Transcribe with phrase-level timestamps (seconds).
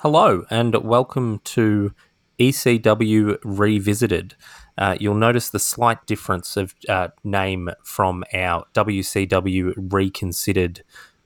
[0.00, 1.94] Hello, and welcome to
[2.38, 4.34] ECW Revisited.
[4.76, 10.84] Uh, you'll notice the slight difference of uh, name from our WCW Reconsidered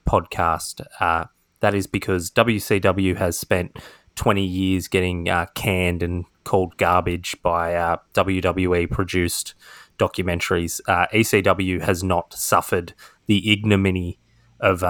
[0.09, 0.87] podcast.
[1.01, 1.25] Uh,
[1.59, 3.77] that is because WCW has spent
[4.15, 9.55] 20 years getting uh, canned and called garbage by uh, WWE produced
[9.99, 10.81] documentaries.
[10.87, 12.95] Uh, ECW has not suffered
[13.27, 14.21] the ignominy
[14.61, 14.85] of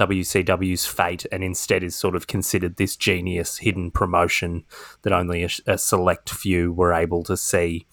[0.00, 4.64] WCW's fate and instead is sort of considered this genius hidden promotion
[5.02, 7.86] that only a, a select few were able to see.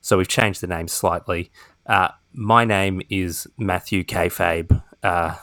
[0.00, 1.50] So we've changed the name slightly.
[1.86, 4.82] Uh, my name is Matthew Kayfabe.
[5.02, 5.36] Uh,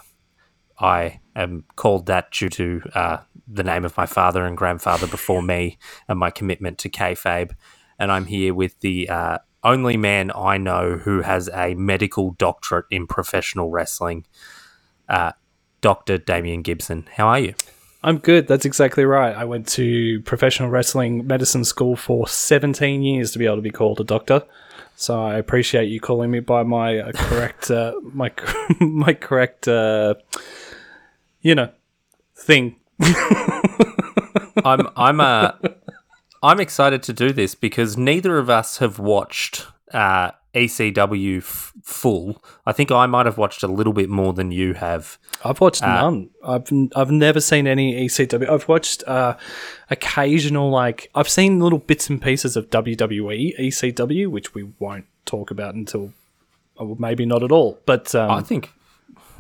[0.80, 3.18] I am called that due to uh,
[3.48, 7.52] the name of my father and grandfather before me and my commitment to kayfabe.
[7.98, 12.86] And I'm here with the uh, only man I know who has a medical doctorate
[12.90, 14.26] in professional wrestling.
[15.10, 15.34] Uh,
[15.82, 16.18] Dr.
[16.18, 17.08] Damian Gibson.
[17.16, 17.54] How are you?
[18.02, 18.48] I'm good.
[18.48, 19.36] That's exactly right.
[19.36, 23.72] I went to professional wrestling medicine school for 17 years to be able to be
[23.72, 24.44] called a doctor.
[24.96, 28.32] So I appreciate you calling me by my uh, correct, uh, my
[28.80, 30.16] my correct, uh,
[31.42, 31.72] you know,
[32.36, 32.76] thing.
[34.66, 35.52] I'm I'm uh,
[36.44, 42.44] I'm excited to do this because neither of us have watched uh, ECW f- full.
[42.66, 45.20] I think I might have watched a little bit more than you have.
[45.46, 46.30] I've watched uh, none.
[46.44, 48.50] I've I've never seen any ECW.
[48.50, 49.38] I've watched uh,
[49.90, 55.52] occasional like I've seen little bits and pieces of WWE ECW, which we won't talk
[55.52, 56.14] about until
[56.98, 57.80] maybe not at all.
[57.86, 58.72] But um, I think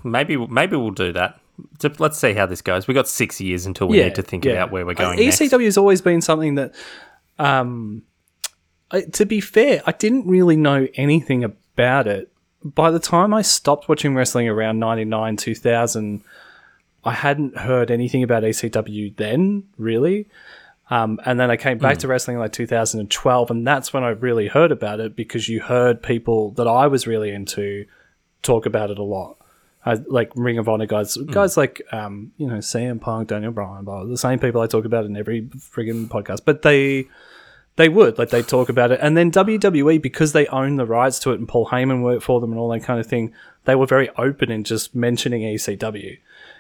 [0.04, 1.40] maybe maybe we'll do that.
[1.98, 2.88] Let's see how this goes.
[2.88, 4.54] We got six years until we yeah, need to think yeah.
[4.54, 5.20] about where we're going.
[5.20, 6.74] Uh, ECW has always been something that.
[7.40, 8.04] Um,
[8.92, 12.32] I, to be fair, I didn't really know anything about it.
[12.64, 16.24] By the time I stopped watching wrestling around 99, 2000,
[17.04, 20.28] I hadn't heard anything about ECW then, really.
[20.90, 22.00] Um, and then I came back mm.
[22.02, 25.62] to wrestling in like 2012, and that's when I really heard about it because you
[25.62, 27.86] heard people that I was really into
[28.42, 29.38] talk about it a lot.
[29.86, 31.32] I, like Ring of Honor guys, mm.
[31.32, 34.84] guys like um, you know CM Punk, Daniel Bryan, blah, the same people I talk
[34.84, 36.42] about in every friggin' podcast.
[36.44, 37.08] But they
[37.80, 41.18] they would like they talk about it, and then WWE because they own the rights
[41.20, 43.34] to it, and Paul Heyman worked for them and all that kind of thing.
[43.64, 46.20] They were very open in just mentioning ECW,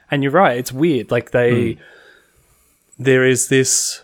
[0.09, 0.57] and you're right.
[0.57, 1.11] It's weird.
[1.11, 1.77] Like they, mm.
[2.97, 4.01] there is this.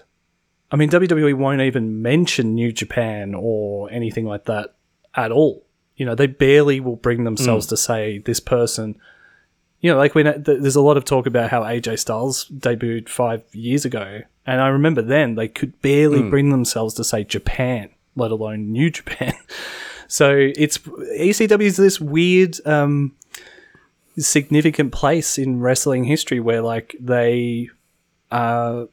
[0.69, 4.75] I mean, WWE won't even mention New Japan or anything like that
[5.15, 5.65] at all.
[5.95, 7.69] You know, they barely will bring themselves mm.
[7.69, 8.99] to say this person
[9.85, 13.43] you know, like when there's a lot of talk about how AJ Styles debuted five
[13.53, 16.29] years ago, and I remember then they could barely mm.
[16.31, 19.35] bring themselves to say Japan, let alone New Japan.
[20.07, 23.11] so it's ECW is this weird, um,
[24.17, 27.69] significant place in wrestling history where like they
[28.31, 28.85] uh,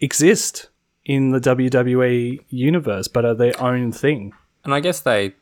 [0.00, 0.68] exist
[1.06, 4.34] in the WWE universe, but are their own thing.
[4.64, 5.32] And I guess they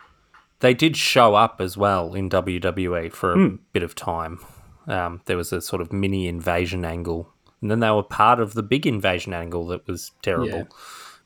[0.66, 3.58] they did show up as well in WWE for a mm.
[3.72, 4.40] bit of time.
[4.88, 7.32] Um, there was a sort of mini invasion angle,
[7.62, 10.48] and then they were part of the big invasion angle that was terrible.
[10.48, 10.64] Yeah.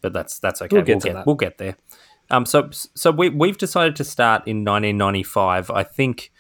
[0.03, 0.77] But that's that's okay.
[0.77, 1.79] We'll get we'll get, we'll get, there.
[2.31, 5.71] Um, so so we we've decided to start in 1995.
[5.71, 6.33] I think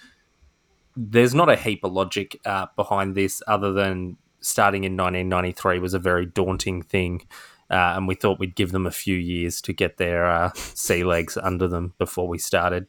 [0.94, 5.94] there's not a heap of logic uh, behind this, other than starting in 1993 was
[5.94, 7.26] a very daunting thing.
[7.70, 11.05] Uh, and we thought we'd give them a few years to get their uh, sea
[11.05, 12.87] legs under them before we started.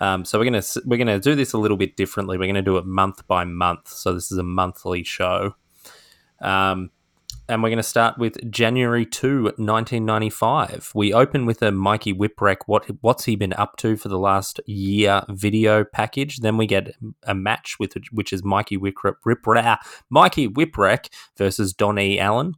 [0.00, 2.38] Um, so we're gonna we're gonna do this a little bit differently.
[2.38, 3.88] We're gonna do it month by month.
[3.88, 5.54] So this is a monthly show.
[6.40, 6.90] Um,
[7.50, 10.92] and we're to start with January 2, 1995.
[10.94, 14.60] We open with a Mikey Whipwreck, what, what's he been up to for the last
[14.66, 16.38] year video package.
[16.38, 16.94] Then we get
[17.24, 19.78] a match with which is Mikey Whipwreck,
[20.10, 22.20] Mikey Whipwreck versus Don E.
[22.20, 22.54] Allen,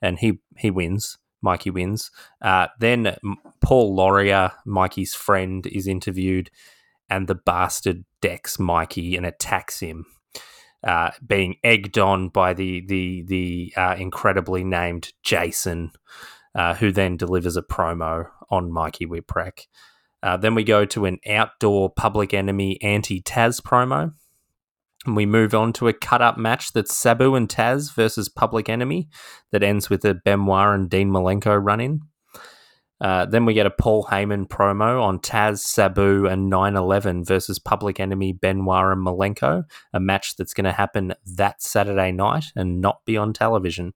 [0.00, 1.18] and he, he wins.
[1.42, 2.10] Mikey wins.
[2.42, 3.16] Uh, then
[3.60, 6.50] Paul Lauria, Mikey's friend, is interviewed,
[7.08, 10.06] and the bastard decks Mikey and attacks him
[10.86, 15.90] uh, being egged on by the the the uh, incredibly named Jason,
[16.54, 19.66] uh, who then delivers a promo on Mikey Whipwreck.
[20.22, 24.14] Uh, then we go to an outdoor Public Enemy anti Taz promo.
[25.06, 28.68] And we move on to a cut up match that's Sabu and Taz versus Public
[28.68, 29.08] Enemy
[29.52, 32.00] that ends with a Benoit and Dean Malenko run in.
[33.00, 38.00] Uh, then we get a Paul Heyman promo on Taz, Sabu, and 911 versus Public
[38.00, 43.04] Enemy Benoit and Malenko, a match that's going to happen that Saturday night and not
[43.04, 43.92] be on television.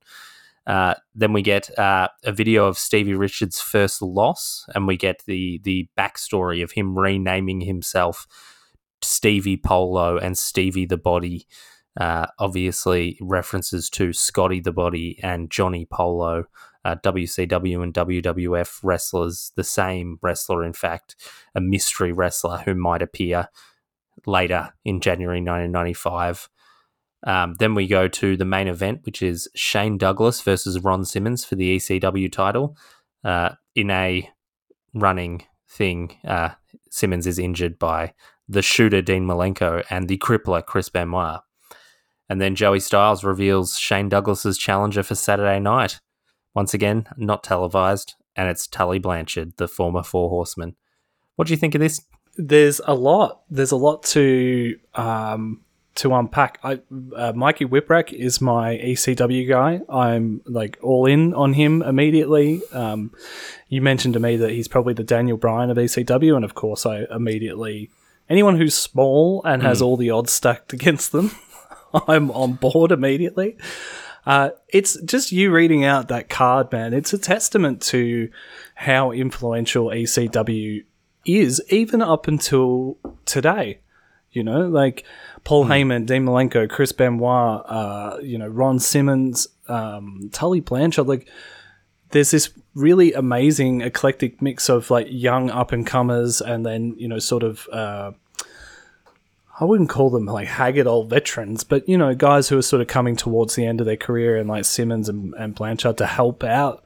[0.66, 5.22] Uh, then we get uh, a video of Stevie Richards' first loss, and we get
[5.26, 8.26] the the backstory of him renaming himself
[9.02, 11.46] Stevie Polo and Stevie the Body.
[11.98, 16.44] Uh, obviously, references to Scotty the Body and Johnny Polo,
[16.84, 21.16] uh, WCW and WWF wrestlers, the same wrestler, in fact,
[21.54, 23.48] a mystery wrestler who might appear
[24.26, 26.48] later in January 1995.
[27.26, 31.44] Um, then we go to the main event, which is Shane Douglas versus Ron Simmons
[31.44, 32.76] for the ECW title.
[33.22, 34.30] Uh, in a
[34.94, 36.50] running thing, uh,
[36.90, 38.14] Simmons is injured by
[38.50, 41.40] the shooter Dean Malenko and the crippler Chris Benoit.
[42.28, 46.00] And then Joey Styles reveals Shane Douglas's challenger for Saturday night.
[46.54, 50.74] Once again, not televised, and it's Tully Blanchard, the former Four Horsemen.
[51.36, 52.00] What do you think of this?
[52.36, 53.42] There's a lot.
[53.50, 55.62] There's a lot to um,
[55.96, 56.58] to unpack.
[56.64, 56.80] I,
[57.14, 59.80] uh, Mikey Whipwreck is my ECW guy.
[59.88, 62.62] I'm like all in on him immediately.
[62.72, 63.12] Um,
[63.68, 66.84] you mentioned to me that he's probably the Daniel Bryan of ECW, and of course,
[66.86, 67.90] I immediately
[68.30, 69.84] anyone who's small and has mm.
[69.84, 71.32] all the odds stacked against them,
[72.08, 73.58] I'm on board immediately.
[74.24, 76.94] Uh, it's just you reading out that card, man.
[76.94, 78.30] It's a testament to
[78.74, 80.84] how influential ECW
[81.26, 83.80] is, even up until today.
[84.32, 85.04] You know, like
[85.42, 85.70] Paul mm.
[85.70, 91.08] Heyman, Dean Malenko, Chris Benoit, uh, you know, Ron Simmons, um, Tully Blanchard.
[91.08, 91.28] Like,
[92.10, 97.08] there's this really amazing eclectic mix of like young up and comers, and then you
[97.08, 97.68] know, sort of.
[97.72, 98.12] Uh,
[99.60, 102.80] I wouldn't call them like haggard old veterans, but you know, guys who are sort
[102.80, 106.06] of coming towards the end of their career and like Simmons and, and Blanchard to
[106.06, 106.82] help out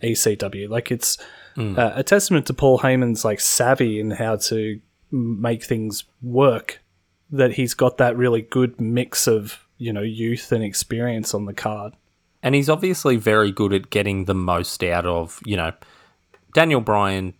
[0.00, 0.68] ECW.
[0.68, 1.18] Like it's
[1.56, 1.76] mm.
[1.76, 6.80] uh, a testament to Paul Heyman's like savvy in how to make things work.
[7.30, 11.54] That he's got that really good mix of you know youth and experience on the
[11.54, 11.94] card,
[12.44, 15.72] and he's obviously very good at getting the most out of you know
[16.52, 17.34] Daniel Bryan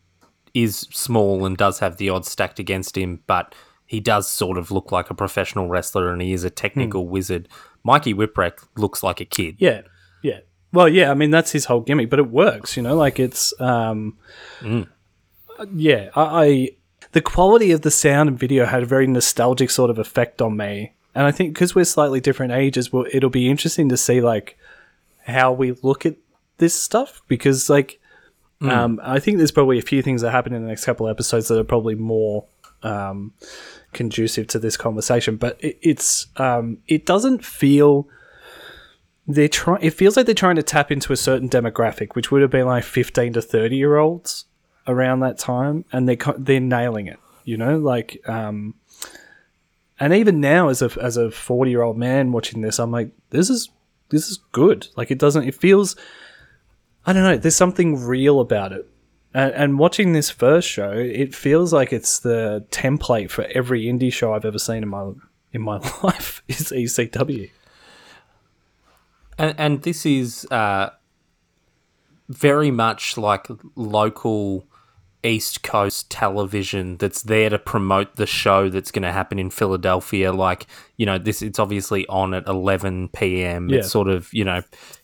[0.54, 3.54] is small and does have the odds stacked against him, but
[3.86, 7.08] he does sort of look like a professional wrestler and he is a technical mm.
[7.08, 7.48] wizard.
[7.82, 9.56] Mikey Whipwreck looks like a kid.
[9.58, 9.82] Yeah,
[10.22, 10.40] yeah.
[10.72, 11.10] Well, yeah.
[11.10, 12.76] I mean, that's his whole gimmick, but it works.
[12.76, 14.16] You know, like it's, um,
[14.60, 14.88] mm.
[15.74, 16.10] yeah.
[16.14, 16.70] I, I,
[17.12, 20.56] the quality of the sound and video had a very nostalgic sort of effect on
[20.56, 24.20] me, and I think because we're slightly different ages, well, it'll be interesting to see
[24.20, 24.58] like
[25.26, 26.16] how we look at
[26.58, 28.00] this stuff because like.
[28.62, 28.70] Mm.
[28.70, 31.10] Um, I think there's probably a few things that happen in the next couple of
[31.10, 32.46] episodes that are probably more
[32.84, 33.32] um,
[33.92, 35.36] conducive to this conversation.
[35.36, 38.08] But it, it's um, it doesn't feel
[39.26, 39.82] they're trying.
[39.82, 42.66] It feels like they're trying to tap into a certain demographic, which would have been
[42.66, 44.44] like fifteen to thirty year olds
[44.86, 47.18] around that time, and they they're nailing it.
[47.44, 48.26] You know, like.
[48.28, 48.74] Um,
[50.00, 53.12] and even now, as a as a forty year old man watching this, I'm like,
[53.30, 53.70] this is
[54.14, 54.88] this is good.
[54.96, 55.44] Like it doesn't.
[55.44, 55.96] It feels.
[57.04, 57.36] I don't know.
[57.36, 58.88] There's something real about it
[59.34, 64.12] and, and watching this first show, it feels like it's the template for every indie
[64.12, 65.12] show I've ever seen in my
[65.52, 67.50] in my life is ECW.
[69.36, 70.90] And, and this is uh,
[72.28, 74.68] very much like local
[75.24, 80.32] East Coast television that's there to promote the show that's going to happen in Philadelphia.
[80.32, 80.66] Like,
[80.96, 83.68] you know, this it's obviously on at 11 p.m.
[83.68, 83.78] Yeah.
[83.78, 84.62] It's sort of, you know,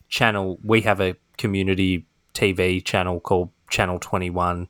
[0.08, 0.58] channel.
[0.62, 4.68] We have a community TV channel called Channel 21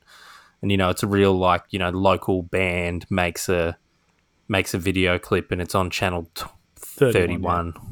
[0.62, 3.76] and you know it's a real like you know local band makes a
[4.48, 6.44] makes a video clip and it's on channel t-
[6.76, 7.82] 31 31, yeah.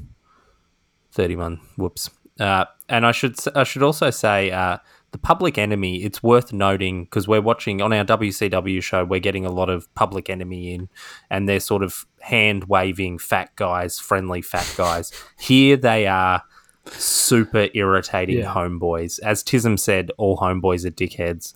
[1.13, 2.11] 31 whoops
[2.41, 4.79] uh, and I should I should also say uh,
[5.11, 6.03] the Public Enemy.
[6.05, 9.05] It's worth noting because we're watching on our WCW show.
[9.05, 10.89] We're getting a lot of Public Enemy in,
[11.31, 15.11] and they're sort of hand waving fat guys, friendly fat guys.
[15.39, 16.43] Here they are
[16.87, 18.53] super irritating Yeah.
[18.53, 19.21] homeboys.
[19.21, 21.55] As Tism said, all homeboys are dickheads.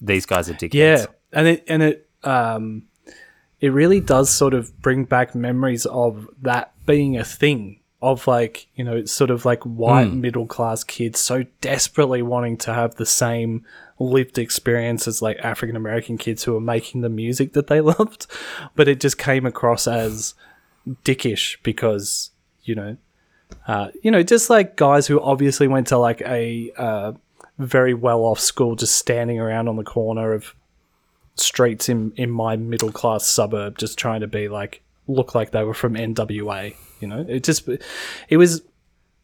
[0.00, 0.72] These guys are dickheads.
[0.74, 2.82] Yeah, and it and it um,
[3.60, 8.66] it really does sort of bring back memories of that being a thing of like
[8.74, 13.06] you know sort of like white middle class kids so desperately wanting to have the
[13.06, 13.64] same
[13.98, 18.26] lived experience as like African American kids who are making the music that they loved,
[18.74, 20.34] but it just came across as
[21.04, 22.30] dickish because
[22.64, 22.96] you know
[23.66, 27.12] uh, you know, just like guys who obviously went to like a uh,
[27.58, 30.54] very well off school, just standing around on the corner of
[31.34, 35.64] streets in in my middle class suburb, just trying to be like look like they
[35.64, 36.74] were from NWA.
[37.00, 37.68] You know, it just
[38.28, 38.62] it was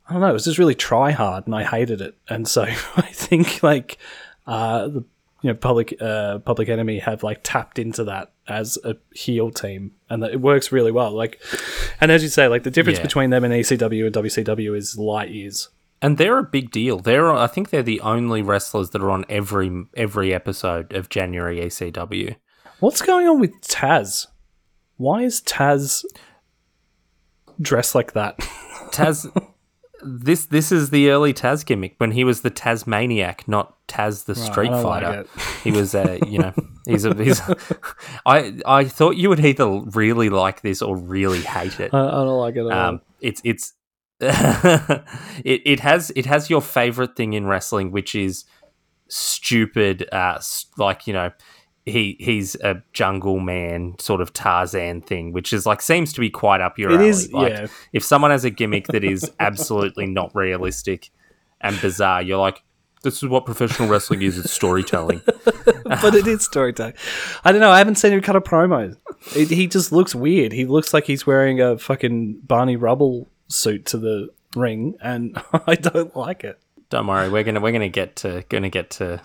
[0.08, 2.16] I don't know, it was just really try hard, and I hated it.
[2.28, 2.62] And so
[2.96, 3.98] I think like
[4.46, 5.04] uh, the
[5.42, 9.92] you know public uh, public enemy have like tapped into that as a heel team,
[10.10, 11.12] and that it works really well.
[11.12, 11.40] Like,
[12.00, 13.04] and as you say, like the difference Yeah.
[13.04, 15.68] between them and ECW and WCW is light years.
[16.04, 16.98] And they're a big deal.
[16.98, 21.60] They're I think they're the only wrestlers that are on every every episode of January
[21.60, 22.34] ECW.
[22.80, 24.26] What's going on with Taz?
[24.96, 26.04] Why is Taz
[27.62, 28.38] dressed like that?
[28.90, 29.30] Taz
[30.04, 34.34] this this is the early Taz gimmick when he was the Tasmaniac, not Taz the
[34.34, 35.20] Street like Fighter.
[35.20, 35.28] it.
[35.62, 36.52] he was a you know
[36.86, 37.40] he's a he's
[38.26, 41.94] I I thought you would either really like this or really hate it.
[41.94, 42.88] I, I don't like it at all.
[42.88, 43.74] Um, it's it's
[44.20, 45.02] it
[45.44, 48.44] it has it has your favorite thing in wrestling, which is
[49.08, 50.08] stupid.
[50.12, 50.40] Uh,
[50.76, 51.30] like you know,
[51.86, 56.30] he he's a jungle man sort of Tarzan thing, which is like seems to be
[56.30, 57.08] quite up your It alley.
[57.08, 57.66] is, like, yeah.
[57.92, 61.10] If someone has a gimmick that is absolutely not realistic
[61.60, 62.62] and bizarre, you're like.
[63.04, 64.38] This is what professional wrestling is.
[64.38, 65.22] It's storytelling.
[65.84, 66.94] but it is storytelling.
[67.44, 67.72] I don't know.
[67.72, 68.96] I haven't seen him cut a promo.
[69.34, 70.52] It, he just looks weird.
[70.52, 75.36] He looks like he's wearing a fucking Barney Rubble suit to the ring, and
[75.66, 76.60] I don't like it.
[76.90, 79.20] Don't worry, we're gonna we're gonna get to gonna get to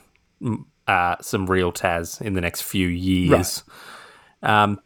[0.88, 3.64] uh, some real Taz in the next few years.
[4.44, 4.80] Um,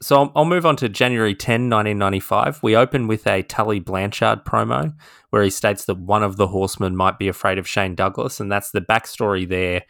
[0.00, 2.62] so I'll, I'll move on to January 10, 1995.
[2.62, 4.94] We open with a Tully Blanchard promo
[5.30, 8.50] where he states that one of the horsemen might be afraid of Shane Douglas, and
[8.50, 9.82] that's the backstory there.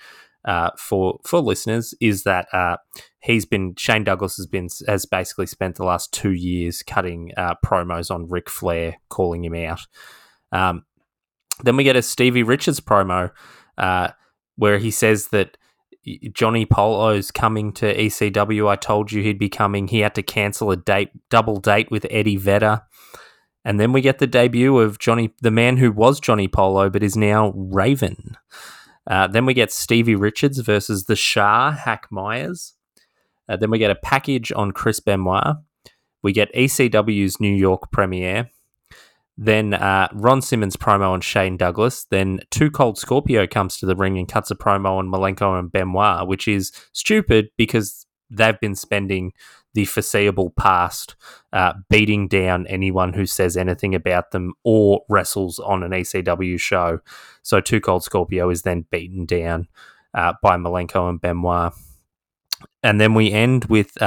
[0.44, 2.76] Uh, for for listeners, is that uh,
[3.18, 7.54] he's been Shane Douglas has been has basically spent the last two years cutting uh,
[7.64, 9.80] promos on Ric Flair, calling him out.
[10.52, 10.84] Um,
[11.64, 13.32] then we get a Stevie Richards promo
[13.76, 14.10] uh,
[14.56, 15.56] where he says that
[16.32, 18.68] Johnny Polo's coming to ECW.
[18.68, 19.88] I told you he'd be coming.
[19.88, 22.82] He had to cancel a date, double date with Eddie Vedder.
[23.64, 27.02] And then we get the debut of Johnny, the man who was Johnny Polo, but
[27.02, 28.36] is now Raven.
[29.08, 32.75] Uh, then we get Stevie Richards versus the Shah, Hack Myers.
[33.48, 35.56] Uh, then we get a package on Chris Benoit.
[36.22, 38.50] We get ECW's New York premiere.
[39.38, 42.07] Then uh, Ron Simmons promo on Shane Douglas.
[42.11, 45.71] Then Two Cold Scorpio comes to the ring and cuts a promo on Malenko and
[45.71, 49.33] Benoit, which is stupid because they've been spending
[49.75, 51.16] the foreseeable past
[51.52, 56.99] uh, beating down anyone who says anything about them or wrestles on an ECW show.
[57.43, 59.69] So Two Cold Scorpio is then beaten down
[60.14, 61.75] uh, by Malenko and Benoit.
[62.83, 64.00] And then we end with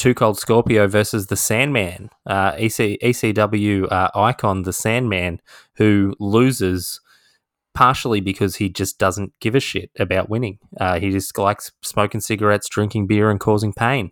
[0.00, 5.42] Two Cold Scorpio versus the Sandman, uh, EC, ECW uh, icon, the Sandman,
[5.74, 7.02] who loses
[7.74, 10.58] partially because he just doesn't give a shit about winning.
[10.80, 14.10] Uh, he just likes smoking cigarettes, drinking beer, and causing pain,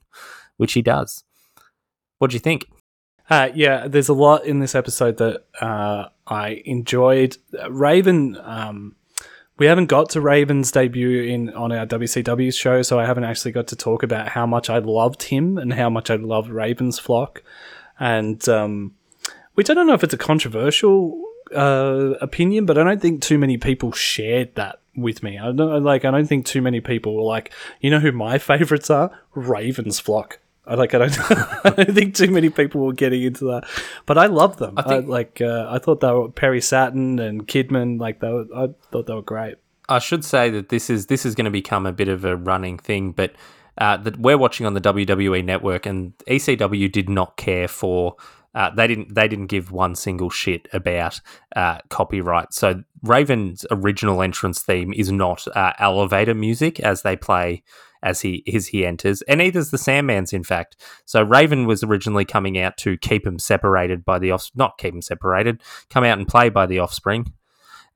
[0.59, 1.25] which he does.
[2.19, 2.67] What do you think?
[3.31, 7.39] Uh, yeah, there's a lot in this episode that uh, I enjoyed.
[7.71, 8.95] Raven, um,
[9.59, 13.53] we haven't got to Raven's debut in on our WCW show, so I haven't actually
[13.53, 16.99] got to talk about how much I loved him and how much I loved Raven's
[16.99, 17.43] flock.
[17.99, 18.95] And um,
[19.55, 21.21] which I don't know if it's a controversial
[21.55, 25.39] uh, opinion, but I don't think too many people shared that with me.
[25.39, 26.05] I don't like.
[26.05, 29.11] I don't think too many people were like, you know, who my favorites are?
[29.35, 30.39] Raven's flock.
[30.69, 30.95] I like.
[30.95, 31.19] I don't.
[31.31, 33.65] I don't think too many people were getting into that,
[34.07, 34.75] but I love them.
[34.77, 35.41] I, think- like.
[35.41, 37.99] Uh, I thought they were Perry Saturn and Kidman.
[37.99, 39.57] Like they were, I thought they were great.
[39.89, 42.37] I should say that this is this is going to become a bit of a
[42.37, 43.33] running thing, but
[43.79, 48.17] uh, that we're watching on the WWE network, and ECW did not care for.
[48.55, 49.15] Uh, they didn't.
[49.15, 51.21] They didn't give one single shit about
[51.57, 52.53] uh, copyright.
[52.53, 57.63] So Raven's original entrance theme is not uh, elevator music as they play
[58.03, 60.33] as he as he enters, and neither's the Sandman's.
[60.33, 64.51] In fact, so Raven was originally coming out to keep him separated by the off,
[64.55, 67.33] not keep him separated, come out and play by the Offspring.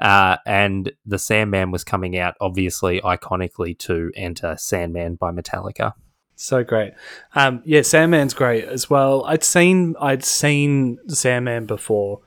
[0.00, 5.92] Uh, and the Sandman was coming out, obviously, iconically, to enter Sandman by Metallica.
[6.34, 6.94] So great.
[7.36, 9.24] Um, yeah, Sandman's great as well.
[9.26, 12.20] I'd seen I'd seen Sandman before.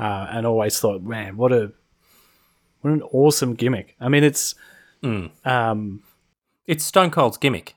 [0.00, 1.72] uh, and always thought, man, what a
[2.80, 3.96] what an awesome gimmick.
[4.00, 4.54] I mean, it's
[5.02, 6.02] um,
[6.66, 7.74] It's Stone Cold's gimmick.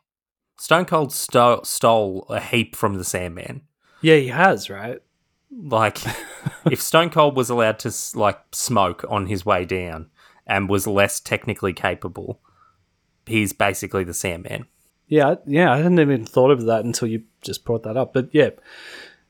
[0.58, 3.62] Stone Cold sto- stole a heap from the Sandman.
[4.02, 5.00] yeah, he has right.
[5.52, 6.00] Like,
[6.72, 10.10] if Stone Cold was allowed to like smoke on his way down
[10.48, 12.40] and was less technically capable,
[13.26, 14.66] he's basically the Sandman.
[15.08, 18.14] Yeah, yeah, I hadn't even thought of that until you just brought that up.
[18.14, 18.52] But yeah,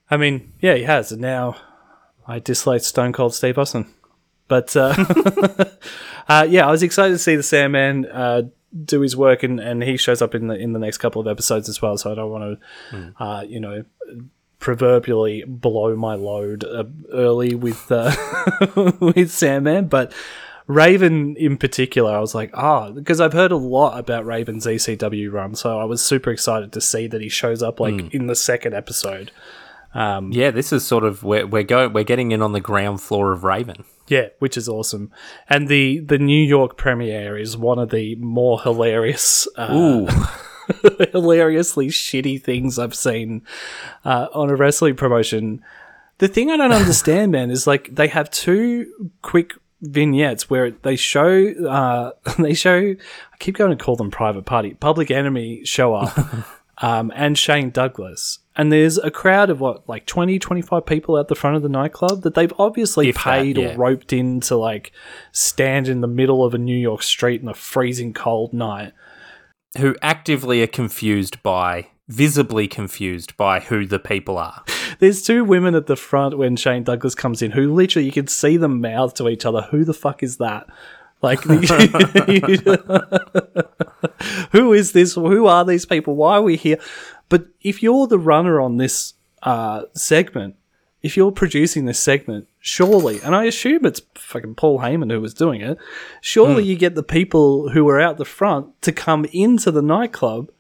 [0.10, 1.58] I mean, yeah, he has, and now
[2.28, 3.88] I dislike Stone Cold Steve Austin.
[4.54, 4.94] But uh,
[6.28, 8.44] uh, yeah, I was excited to see the Sandman uh,
[8.86, 11.28] do his work, and, and he shows up in the in the next couple of
[11.28, 11.98] episodes as well.
[11.98, 12.60] So I don't want
[12.92, 13.84] to, uh, you know,
[14.60, 18.14] proverbially blow my load uh, early with uh,
[19.00, 20.14] with Sandman, but.
[20.66, 25.30] Raven in particular, I was like, ah, because I've heard a lot about Raven's ECW
[25.30, 28.36] run, so I was super excited to see that he shows up like in the
[28.36, 29.30] second episode.
[29.94, 33.32] Yeah, this is sort of we're we're going we're getting in on the ground floor
[33.32, 33.84] of Raven.
[34.08, 35.12] Yeah, which is awesome.
[35.50, 40.06] And the the New York premiere is one of the more hilarious, uh,
[41.12, 43.44] hilariously shitty things I've seen
[44.04, 45.64] uh, on a wrestling promotion.
[46.18, 50.96] The thing I don't understand, man, is like they have two quick vignettes where they
[50.96, 52.78] show uh, they show.
[52.78, 54.74] I keep going to call them private party.
[54.74, 56.18] Public Enemy show up.
[56.80, 58.40] Um, and Shane Douglas.
[58.56, 61.70] And there's a crowd of what, like 20, 25 people at the front of the
[61.70, 63.74] nightclub that they've obviously If that, paid yeah.
[63.74, 64.92] or roped in to like
[65.32, 68.94] stand in the middle of a New York street in a freezing cold night.
[69.78, 74.64] who actively are confused by visibly confused by who the people are.
[75.00, 78.28] There's two women at the front when Shane Douglas comes in who literally you can
[78.28, 79.64] see them mouth to each other.
[79.72, 80.68] Who the fuck is that?
[81.24, 81.42] Like,
[84.52, 85.16] who is this?
[85.16, 86.16] Who are these people?
[86.18, 86.78] Why are we here?
[87.30, 90.58] But if you're the runner on this uh, segment,
[91.02, 95.34] if you're producing this segment, surely, and I assume it's fucking Paul Heyman who was
[95.34, 95.78] doing it,
[96.20, 100.52] surely you get the people who are out the front to come into the nightclub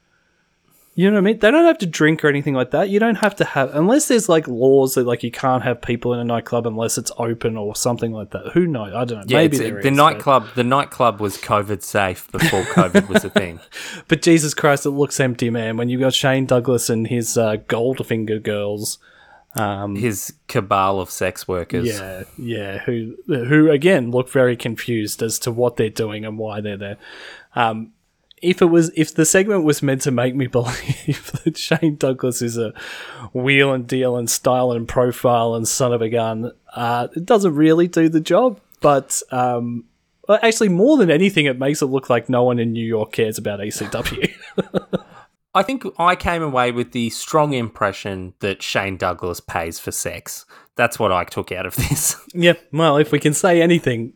[0.95, 1.39] you know what I mean?
[1.39, 2.89] They don't have to drink or anything like that.
[2.89, 6.13] You don't have to have unless there's like laws that like you can't have people
[6.13, 8.51] in a nightclub unless it's open or something like that.
[8.53, 8.93] Who knows?
[8.93, 9.25] I don't know.
[9.27, 10.50] Yeah, Maybe there the is, nightclub.
[10.53, 13.55] The nightclub was COVID safe before COVID was a thing.
[13.55, 15.77] But, but Jesus Christ, it looks empty, man.
[15.77, 19.00] When you got Shane Douglas and his uh, Goldfinger girls.
[19.55, 21.87] His cabal of sex workers.
[21.87, 22.77] Yeah, yeah.
[22.79, 26.98] Who who again look very confused as to what they're doing and why they're there.
[27.55, 27.94] Um,
[28.44, 32.42] if it was if the segment was meant to make me believe that Shane Douglas
[32.42, 32.74] is a
[33.34, 37.56] wheel and deal and style and profile and son of a gun, uh, it doesn't
[37.56, 38.60] really do the job.
[38.82, 39.86] But um,
[40.29, 43.38] actually, more than anything, it makes it look like no one in New York cares
[43.38, 44.32] about ECW.
[45.56, 50.46] I think I came away with the strong impression that Shane Douglas pays for sex.
[50.75, 52.16] That's what I took out of this.
[52.34, 54.14] yeah, well, if we can say anything,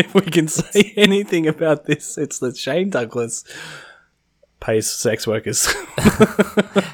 [0.00, 3.44] if we can say anything about this, it's that Shane Douglas
[4.60, 5.72] pays sex workers.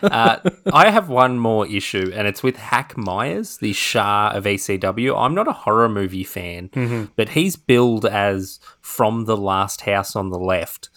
[0.03, 0.39] Uh,
[0.73, 5.17] I have one more issue, and it's with Hack Myers, the Shah of ECW.
[5.17, 10.31] I'm not a horror movie fan, but he's billed as from the last house on
[10.31, 10.91] the left.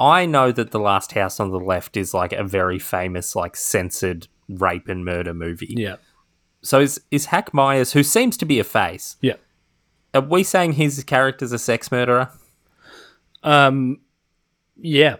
[0.00, 3.56] I know that the last house on the left is like a very famous, like
[3.56, 5.74] censored rape and murder movie.
[5.76, 5.96] yeah,
[6.62, 9.34] So is is Hack Myers, who seems to be a face, yeah.
[10.14, 12.30] Are we saying his character's a sex murderer?
[13.42, 14.00] Um,
[14.76, 15.16] yeah.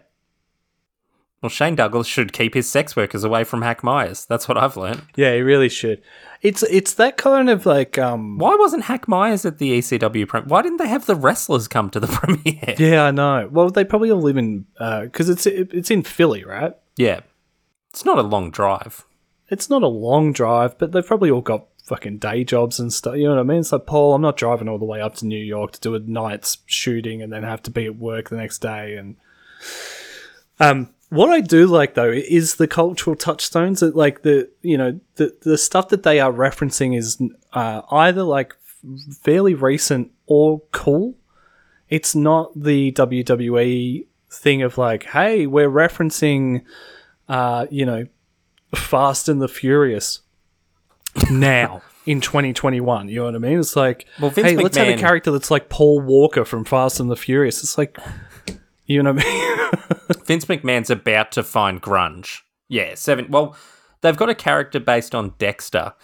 [1.43, 4.25] Well, Shane Douglas should keep his sex workers away from Hack Myers.
[4.25, 5.03] That's what I've learned.
[5.15, 6.01] Yeah, he really should.
[6.41, 10.49] It's it's that kind of like um Why wasn't Hack Myers at the ECW premiere?
[10.49, 12.75] Why didn't they have the wrestlers come to the premiere?
[12.79, 13.51] yeah, I know.
[13.53, 16.73] Well, they probably all live in because it's it's in Philly, right?
[16.97, 17.21] Yeah.
[17.91, 19.05] It's not a long drive.
[19.51, 23.17] It's not a long drive, but they've probably all got fucking day jobs and stuff.
[23.17, 23.61] You know what I mean?
[23.61, 25.95] It's like Paul, I'm not driving all the way up to New York to do
[25.95, 28.97] a night's shooting and then have to be at work the next day.
[28.97, 29.17] And
[30.59, 34.99] um, what I do like though is the cultural touchstones that like the you know
[35.17, 37.21] the the stuff that they are referencing is
[37.53, 38.57] uh, either like
[39.23, 41.15] fairly recent or cool.
[41.91, 46.63] It's not the WWE thing of like, hey, we're referencing,
[47.29, 48.07] uh, you know,
[48.75, 50.21] Fast and the Furious
[51.31, 53.09] now in 2021.
[53.09, 53.59] You know what I mean?
[53.59, 57.01] It's like, Well, Vince hey, let's have a character that's like Paul Walker from Fast
[57.01, 57.63] and the Furious.
[57.63, 57.99] It's like,
[58.87, 59.71] you know what I mean?
[60.27, 62.41] Vince McMahon's about to find grunge.
[62.69, 63.31] Yeah, seven.
[63.31, 63.57] Well,
[64.01, 65.95] they've got a character based on Dexter.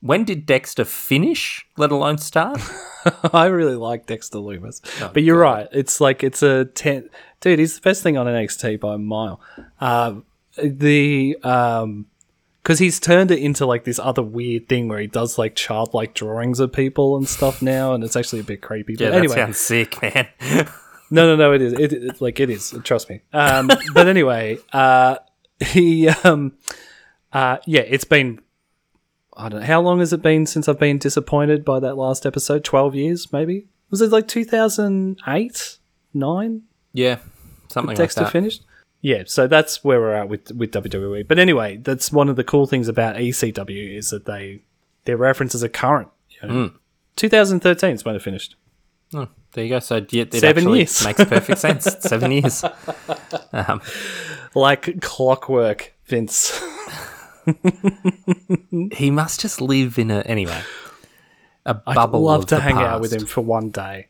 [0.00, 2.60] When did Dexter finish, let alone start?
[3.34, 4.80] I really like Dexter Lumis,
[5.12, 5.68] but you're right.
[5.72, 7.10] It's like it's a ten.
[7.40, 9.42] Dude, he's the best thing on NXT by a mile.
[9.78, 10.24] Um,
[10.56, 12.06] the um,
[12.62, 16.14] because he's turned it into like this other weird thing where he does like childlike
[16.14, 18.94] drawings of people and stuff now, and it's actually a bit creepy.
[18.94, 20.28] Yeah, but that anyway, sounds sick, man.
[21.10, 21.72] no, no, no, it is.
[21.72, 22.74] It, it like it is.
[22.84, 23.22] Trust me.
[23.32, 25.16] Um, but anyway, uh,
[25.60, 26.52] he, um,
[27.32, 28.40] uh, yeah, it's been.
[29.36, 32.26] I don't know how long has it been since I've been disappointed by that last
[32.26, 32.62] episode.
[32.62, 33.68] Twelve years, maybe.
[33.88, 35.78] Was it like two thousand eight,
[36.12, 36.62] nine?
[36.92, 37.18] yeah,
[37.68, 38.32] something Dexter like that.
[38.32, 38.64] finished.
[39.02, 41.26] Yeah, so that's where we're at with with WWE.
[41.26, 44.60] But anyway, that's one of the cool things about ECW is that they
[45.04, 46.08] their references are current.
[46.42, 46.68] You know?
[46.68, 46.76] Hmm.
[47.16, 48.56] 2013 is when it finished.
[49.14, 49.78] Oh, there you go.
[49.80, 51.04] So yeah, it Seven actually years.
[51.04, 51.84] makes perfect sense.
[52.00, 52.62] Seven years.
[53.52, 53.80] Um,
[54.54, 56.60] Like clockwork, Vince.
[58.92, 60.60] he must just live in a anyway.
[61.66, 62.22] A I'd bubble.
[62.22, 64.08] love of to hang out with him for one day.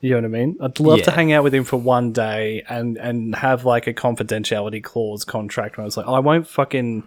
[0.00, 0.56] You know what I mean?
[0.60, 3.94] I'd love to hang out with him for one day and and have like a
[3.94, 5.76] confidentiality clause contract.
[5.76, 7.02] Where I was like, oh, I won't fucking.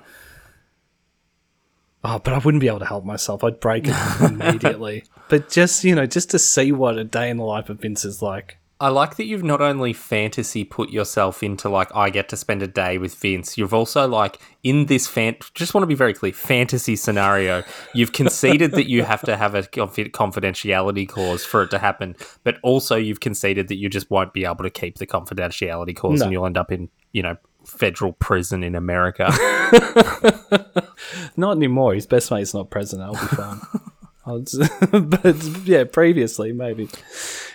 [2.03, 3.43] Oh, but I wouldn't be able to help myself.
[3.43, 5.03] I'd break it immediately.
[5.27, 8.05] but just you know, just to see what a day in the life of Vince
[8.05, 8.57] is like.
[8.81, 12.61] I like that you've not only fantasy put yourself into like I get to spend
[12.63, 13.57] a day with Vince.
[13.57, 15.35] You've also like in this fan.
[15.53, 16.31] Just want to be very clear.
[16.31, 17.63] Fantasy scenario.
[17.93, 22.15] You've conceded that you have to have a confidentiality clause for it to happen,
[22.45, 26.19] but also you've conceded that you just won't be able to keep the confidentiality clause,
[26.19, 26.25] No.
[26.25, 29.29] and you'll end up in you know federal prison in America.
[31.35, 31.93] Not anymore.
[31.95, 33.07] His best mate's not president.
[33.13, 33.59] I'll be fine.
[34.25, 36.87] I'll just- but yeah, previously maybe.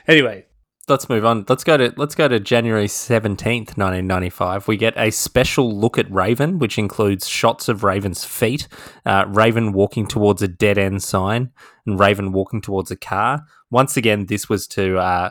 [0.07, 0.45] Anyway,
[0.89, 1.45] let's move on.
[1.49, 4.69] Let's go to let's go to January seventeenth, nineteen ninety five.
[4.69, 8.69] We get a special look at Raven, which includes shots of Raven's feet,
[9.07, 11.51] uh, Raven walking towards a dead end sign,
[11.87, 13.45] and Raven walking towards a car.
[13.71, 15.31] Once again, this was to uh,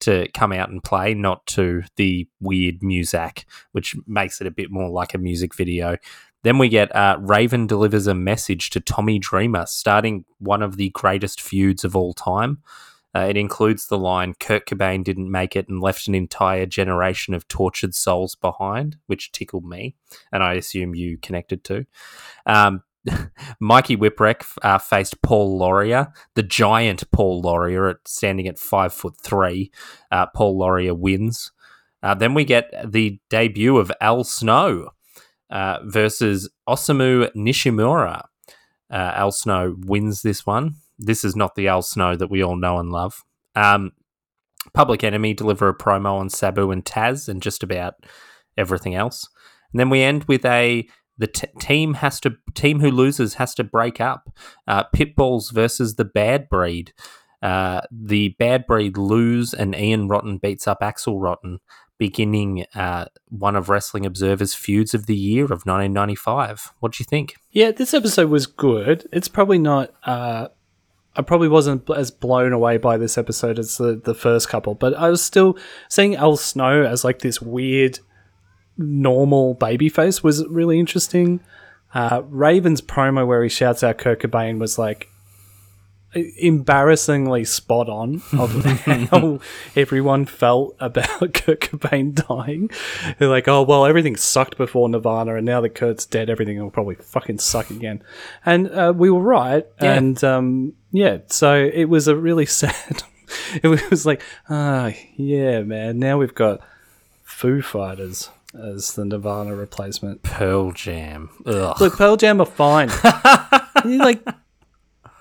[0.00, 4.70] to come out and play, not to the weird music, which makes it a bit
[4.70, 5.96] more like a music video.
[6.42, 10.90] Then we get uh, Raven delivers a message to Tommy Dreamer, starting one of the
[10.90, 12.58] greatest feuds of all time.
[13.14, 17.32] Uh, it includes the line Kurt Cobain didn't make it and left an entire generation
[17.34, 19.94] of tortured souls behind, which tickled me,
[20.32, 21.86] and I assume you connected to.
[22.46, 22.82] Um,
[23.60, 29.16] Mikey Whipwreck uh, faced Paul Lauria, the giant Paul Lauria, at, standing at five foot
[29.20, 29.70] three.
[30.10, 31.52] Uh, Paul Lauria wins.
[32.02, 34.90] Uh, then we get the debut of Al Snow
[35.50, 38.24] uh, versus Osamu Nishimura.
[38.90, 40.76] Uh, Al Snow wins this one.
[40.98, 43.22] This is not the Al Snow that we all know and love.
[43.54, 43.92] Um,
[44.72, 47.94] Public Enemy deliver a promo on Sabu and Taz and just about
[48.56, 49.28] everything else.
[49.72, 53.54] And then we end with a the t- team has to team who loses has
[53.54, 54.30] to break up.
[54.66, 56.92] Uh, Pitbulls versus the Bad Breed.
[57.42, 61.60] Uh, the Bad Breed lose and Ian Rotten beats up Axel Rotten,
[61.98, 66.72] beginning uh, one of Wrestling Observer's feuds of the year of 1995.
[66.80, 67.34] What do you think?
[67.50, 69.06] Yeah, this episode was good.
[69.12, 69.92] It's probably not.
[71.16, 74.94] I probably wasn't as blown away by this episode as the, the first couple, but
[74.94, 75.56] I was still
[75.88, 78.00] seeing Al Snow as like this weird,
[78.76, 81.40] normal baby face was really interesting.
[81.94, 85.08] Uh, Raven's promo where he shouts out Kurt Cobain was like
[86.14, 88.64] embarrassingly spot on of
[89.10, 89.40] how
[89.76, 92.70] everyone felt about Kurt Cobain dying.
[93.18, 96.70] They're like, oh, well, everything sucked before Nirvana, and now that Kurt's dead, everything will
[96.70, 98.02] probably fucking suck again.
[98.44, 99.66] And uh, we were right.
[99.82, 99.94] Yeah.
[99.94, 103.02] And um, yeah, so it was a really sad.
[103.62, 106.60] it was like, ah, yeah, man, now we've got
[107.22, 110.22] Foo Fighters as the Nirvana replacement.
[110.22, 111.30] Pearl Jam.
[111.44, 111.80] Ugh.
[111.80, 112.88] Look, Pearl Jam are fine.
[113.84, 114.24] Like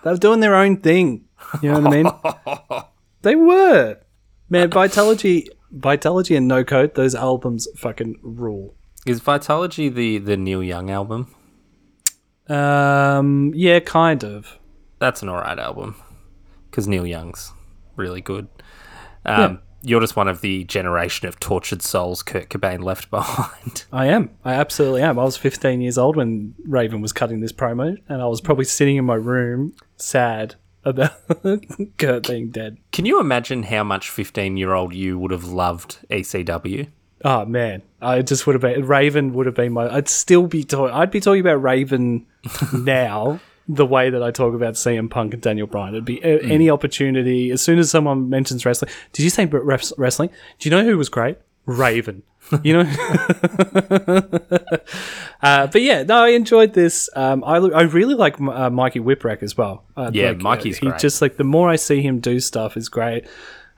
[0.03, 1.25] they were doing their own thing.
[1.61, 2.83] You know what I mean?
[3.21, 3.97] they were.
[4.49, 8.75] Man, Vitalogy Vitalogy and No Code, those albums fucking rule.
[9.05, 11.33] Is Vitalogy the, the Neil Young album?
[12.47, 14.59] Um yeah, kind of.
[14.99, 15.95] That's an alright album.
[16.69, 17.51] Because Neil Young's
[17.95, 18.47] really good.
[19.25, 23.85] Um, You're just one of the generation of tortured souls Kurt Cobain left behind.
[23.91, 24.31] I am.
[24.43, 25.19] I absolutely am.
[25.19, 28.65] I was 15 years old when Raven was cutting this promo, and I was probably
[28.65, 31.13] sitting in my room sad about
[31.97, 32.77] Kurt being dead.
[32.91, 36.89] Can you imagine how much 15 year old you would have loved ECW?
[37.25, 39.87] Oh man, I just would have been Raven would have been my.
[39.93, 40.93] I'd still be talking.
[40.93, 42.25] I'd be talking about Raven
[42.73, 45.93] now the way that I talk about CM Punk and Daniel Bryan.
[45.93, 46.51] It'd be a- mm.
[46.51, 48.91] any opportunity as soon as someone mentions wrestling.
[49.13, 50.29] Did you say wrestling?
[50.59, 51.37] Do you know who was great?
[51.65, 52.23] Raven.
[52.61, 52.81] You know.
[55.41, 57.09] uh, but yeah, no, I enjoyed this.
[57.15, 59.85] Um, I I really like uh, Mikey Whipwreck as well.
[59.95, 60.99] Uh, Yeah, like, Mikey's he great.
[60.99, 63.25] just like the more I see him do stuff is great.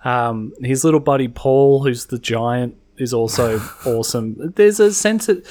[0.03, 4.53] Um, his little buddy Paul, who's the giant, is also awesome.
[4.55, 5.45] There's a sense that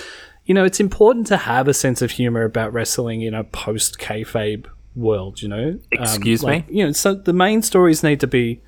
[0.44, 3.98] you know, it's important to have a sense of humor about wrestling in a post
[3.98, 5.40] kayfabe world.
[5.40, 5.68] You know,
[5.98, 6.78] Um, Excuse like, me?
[6.78, 8.60] You know, so the main stories need to be.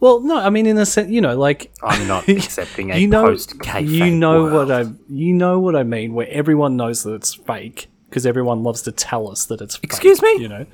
[0.00, 3.06] Well, no, I mean in a sense, you know, like I'm not accepting a you
[3.06, 4.68] know, post kayfabe you know world.
[4.68, 8.62] what I, you know what I mean, where everyone knows that it's fake because everyone
[8.62, 9.76] loves to tell us that it's.
[9.76, 10.36] fake, Excuse me?
[10.38, 10.66] You know,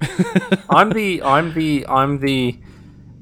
[0.70, 2.58] I'm the I'm the I'm the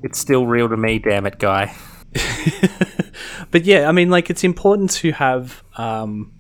[0.03, 1.75] it's still real to me, damn it, guy.
[3.51, 6.33] but yeah, I mean, like it's important to have, um,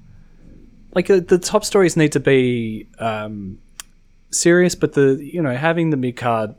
[0.94, 3.58] like uh, the top stories need to be um,
[4.30, 6.54] serious, but the you know having the mid card.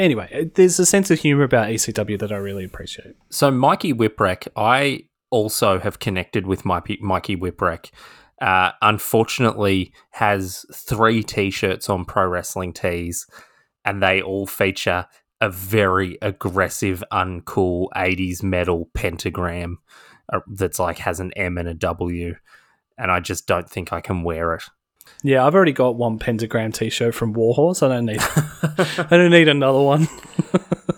[0.00, 3.16] Anyway, uh, there's a sense of humor about ECW that I really appreciate.
[3.28, 7.90] So Mikey Whipwreck, I also have connected with Mikey, Mikey Whipwreck.
[8.40, 13.26] Uh, unfortunately, has three T-shirts on Pro Wrestling Tees,
[13.84, 15.04] and they all feature
[15.42, 19.80] a very aggressive, uncool '80s metal pentagram
[20.32, 22.36] uh, that's like has an M and a W,
[22.96, 24.62] and I just don't think I can wear it.
[25.22, 27.82] Yeah, I've already got one pentagram T-shirt from Warhorse.
[27.82, 30.08] I don't need, I don't need another one.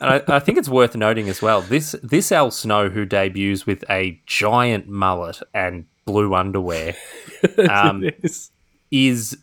[0.01, 1.62] And I, I think it's worth noting as well.
[1.62, 6.96] This this Al Snow who debuts with a giant mullet and blue underwear
[7.70, 8.51] um, is.
[8.90, 9.38] is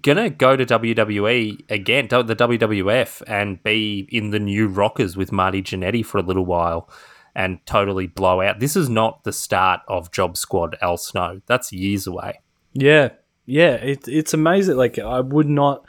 [0.00, 5.62] gonna go to WWE again, the WWF, and be in the new Rockers with Marty
[5.62, 6.88] Jannetty for a little while,
[7.34, 8.60] and totally blow out.
[8.60, 11.40] This is not the start of Job Squad Al Snow.
[11.46, 12.40] That's years away.
[12.72, 13.10] Yeah,
[13.46, 14.76] yeah, it, it's amazing.
[14.76, 15.84] Like I would not,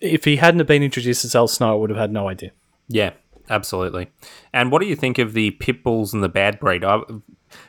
[0.00, 2.50] if he hadn't have been introduced as Al Snow, I would have had no idea.
[2.88, 3.12] Yeah,
[3.48, 4.10] absolutely.
[4.52, 6.84] And what do you think of the Pitbulls and the Bad Breed?
[6.84, 7.00] I,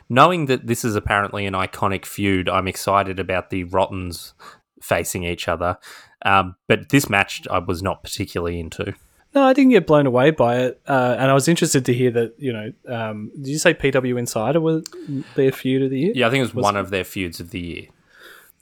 [0.08, 4.34] knowing that this is apparently an iconic feud, I'm excited about the Rottens
[4.82, 5.78] facing each other.
[6.24, 8.94] Um, but this match I was not particularly into.
[9.34, 12.12] No, I didn't get blown away by it, uh, and I was interested to hear
[12.12, 12.34] that.
[12.38, 14.84] You know, um, did you say PW Insider was
[15.34, 16.12] their feud of the year?
[16.14, 17.86] Yeah, I think it was, one of their feuds of the year.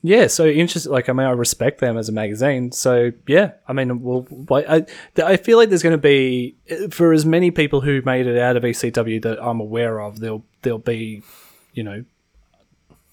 [0.04, 0.90] Yeah, so interesting.
[0.90, 2.72] Like, I mean, I respect them as a magazine.
[2.72, 4.84] So, yeah, I mean, well, I,
[5.16, 6.56] I feel like there's going to be
[6.90, 10.44] for as many people who made it out of ECW that I'm aware of, there'll
[10.62, 11.22] there'll be,
[11.72, 12.04] you know,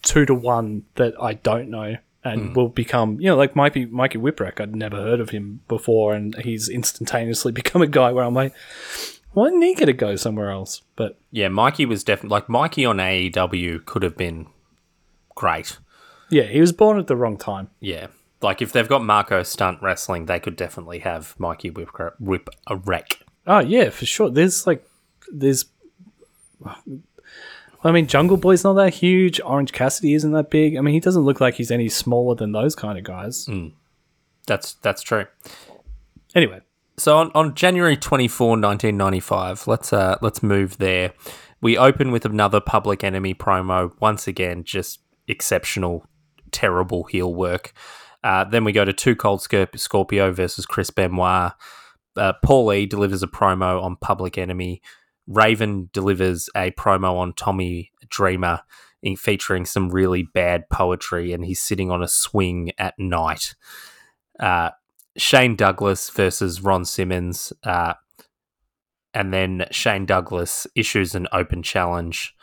[0.01, 2.53] two to one that I don't know and hmm.
[2.53, 4.59] will become, you know, like Mikey Mikey Whipwreck.
[4.59, 8.53] I'd never heard of him before, and he's instantaneously become a guy where I'm like,
[9.33, 10.81] why didn't he get to go somewhere else?
[10.95, 14.47] But Yeah, Mikey was definitely like Mikey on AEW could have been
[15.35, 15.77] great.
[16.29, 17.69] Yeah, he was born at the wrong time.
[17.79, 18.07] Yeah.
[18.41, 21.89] Like if they've got Marco Stunt Wrestling, they could definitely have Mikey Whip,
[22.19, 23.19] whip a wreck.
[23.45, 24.29] Oh yeah, for sure.
[24.29, 24.87] There's like,
[25.31, 25.65] there's.
[27.83, 29.39] I mean, Jungle Boy's not that huge.
[29.41, 30.75] Orange Cassidy isn't that big.
[30.75, 33.49] I mean, he doesn't look like he's any smaller than those kind of guys.
[34.45, 35.25] That's that's true.
[36.35, 36.61] Anyway,
[36.97, 41.13] So on, on January 24, 1995, let's uh let's move there.
[41.61, 43.91] We open with another Public Enemy promo.
[43.99, 46.05] Once again, just exceptional,
[46.51, 47.73] terrible heel work.
[48.23, 51.53] Uh, then we go to Two Cold Scorpio versus Chris Benoit.
[52.15, 54.81] Uh, Paul E delivers a promo on Public Enemy.
[55.27, 58.61] Raven delivers a promo on Tommy Dreamer,
[59.01, 63.55] in, featuring some really bad poetry, and he's sitting on a swing at night.
[64.39, 64.71] Uh,
[65.17, 67.53] Shane Douglas versus Ron Simmons.
[67.63, 67.93] Uh,
[69.13, 72.35] and then Shane Douglas issues an open challenge.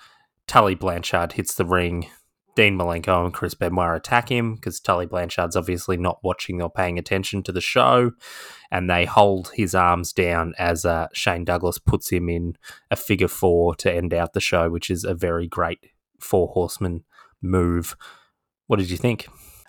[0.47, 2.09] Tully Blanchard hits the ring.
[2.57, 6.99] Dean Malenko and Chris Benoit attack him because Tully Blanchard's obviously not watching or paying
[6.99, 8.13] attention to the show.
[8.73, 12.57] And they hold his arms down as uh, Shane Douglas puts him in
[12.91, 17.05] a figure four to end out the show, which is a very great four horseman
[17.41, 17.97] move.
[18.67, 19.29] What did you think?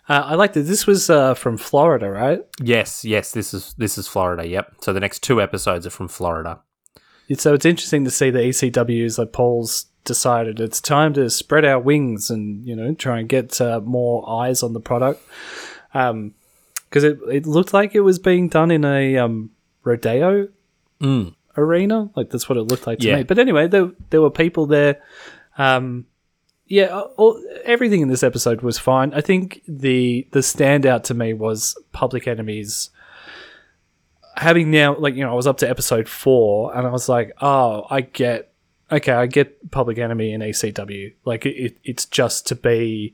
[0.10, 0.62] uh, I like that.
[0.62, 2.40] This was uh, from Florida, right?
[2.62, 4.48] Yes, yes, this is this is Florida.
[4.48, 4.76] Yep.
[4.82, 6.62] So the next two episodes are from Florida.
[7.36, 11.80] So it's interesting to see the ECWs like Paul's decided it's time to spread our
[11.80, 15.22] wings and you know try and get uh, more eyes on the product.
[15.94, 16.34] Um,
[16.90, 19.52] because it it looked like it was being done in a um
[19.84, 20.48] rodeo
[21.00, 21.36] Mm.
[21.56, 22.10] arena.
[22.16, 23.18] Like that's what it looked like to Yeah.
[23.18, 23.24] me.
[23.24, 25.02] But anyway, there there were people there.
[25.58, 26.06] Um,
[26.70, 29.14] yeah, all, everything in this episode was fine.
[29.14, 32.90] I think the the standout to me was Public Enemies.
[34.38, 37.34] Having now, like you know, I was up to episode four, and I was like,
[37.42, 38.52] oh, I get,
[38.92, 41.14] okay, I get Public Enemy and ECW.
[41.26, 43.14] Like it, it it's just to be.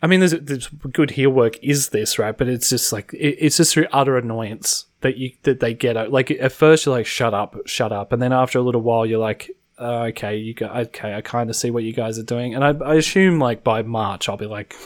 [0.00, 3.36] I mean, there's, there's good heel work is this right, but it's just like it,
[3.40, 6.12] it's just through utter annoyance that you that they get out.
[6.12, 9.04] Like at first you're like, shut up, shut up, and then after a little while
[9.04, 12.24] you're like, uh, okay, you go, okay, I kind of see what you guys are
[12.24, 14.76] doing, and I, I assume like by March I'll be like,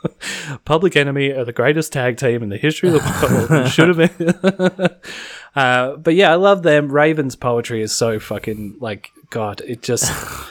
[0.64, 3.68] Public Enemy are the greatest tag team in the history of the world.
[3.68, 4.90] Should have been.
[5.56, 6.90] uh, but yeah, I love them.
[6.90, 9.62] Raven's poetry is so fucking like God.
[9.66, 10.10] It just.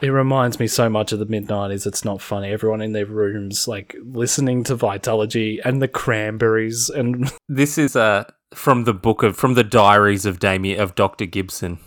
[0.00, 1.86] It reminds me so much of the mid nineties.
[1.86, 2.50] It's not funny.
[2.50, 8.24] Everyone in their rooms, like listening to Vitalogy and the Cranberries, and This is uh,
[8.52, 11.78] from the book of from the diaries of Damian of Doctor Gibson.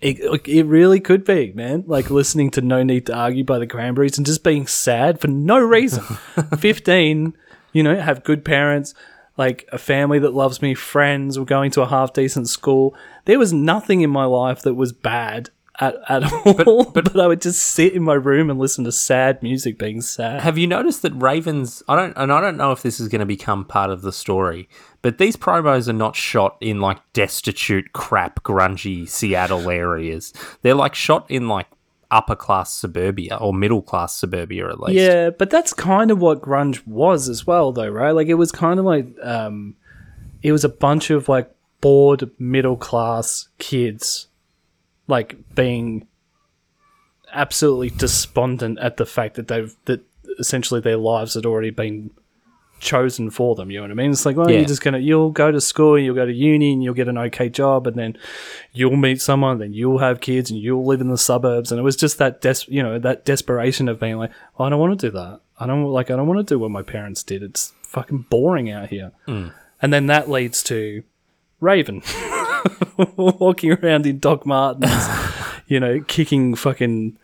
[0.00, 1.84] it, it really could be, man.
[1.86, 5.28] Like listening to No Need to Argue by the Cranberries and just being sad for
[5.28, 6.02] no reason.
[6.58, 7.34] Fifteen,
[7.72, 8.94] you know, have good parents,
[9.36, 11.38] like a family that loves me, friends.
[11.38, 12.94] We're going to a half decent school.
[13.24, 15.50] There was nothing in my life that was bad.
[15.80, 16.32] At, at
[16.68, 20.02] all, but, I would just sit in my room and listen to sad music being
[20.02, 20.40] sad.
[20.40, 21.82] Have you noticed that Ravens?
[21.88, 24.12] I don't, and I don't know if this is going to become part of the
[24.12, 24.68] story,
[25.02, 30.32] but these promos are not shot in like destitute, crap, grungy Seattle areas.
[30.62, 31.66] They're like shot in like
[32.14, 34.94] upper class suburbia or middle class suburbia at least.
[34.94, 38.12] Yeah, but that's kind of what grunge was as well, though, right?
[38.12, 39.76] Like it was kind of like um,
[40.42, 41.50] it was a bunch of like
[41.80, 44.28] bored middle class kids,
[45.08, 46.06] like being
[47.32, 50.00] absolutely despondent at the fact that they've that
[50.38, 52.10] essentially their lives had already been
[52.84, 53.70] chosen for them.
[53.70, 54.12] You know what I mean?
[54.12, 54.58] It's like, well, Yeah.
[54.58, 57.18] you're just gonna you'll go to school, you'll go to uni, and you'll get an
[57.18, 58.16] okay job, and then
[58.72, 61.72] you'll meet someone, then you'll have kids, and you'll live in the suburbs.
[61.72, 64.68] And it was just that des- you know that desperation of being like, oh, I
[64.70, 65.40] don't want to do that.
[65.58, 67.42] I don't like I don't want to do what my parents did.
[67.42, 69.12] It's fucking boring out here.
[69.26, 69.52] Mm.
[69.82, 71.02] And then that leads to
[71.60, 72.02] Raven
[73.16, 75.06] walking around in Doc Martens,
[75.66, 77.18] you know, kicking fucking.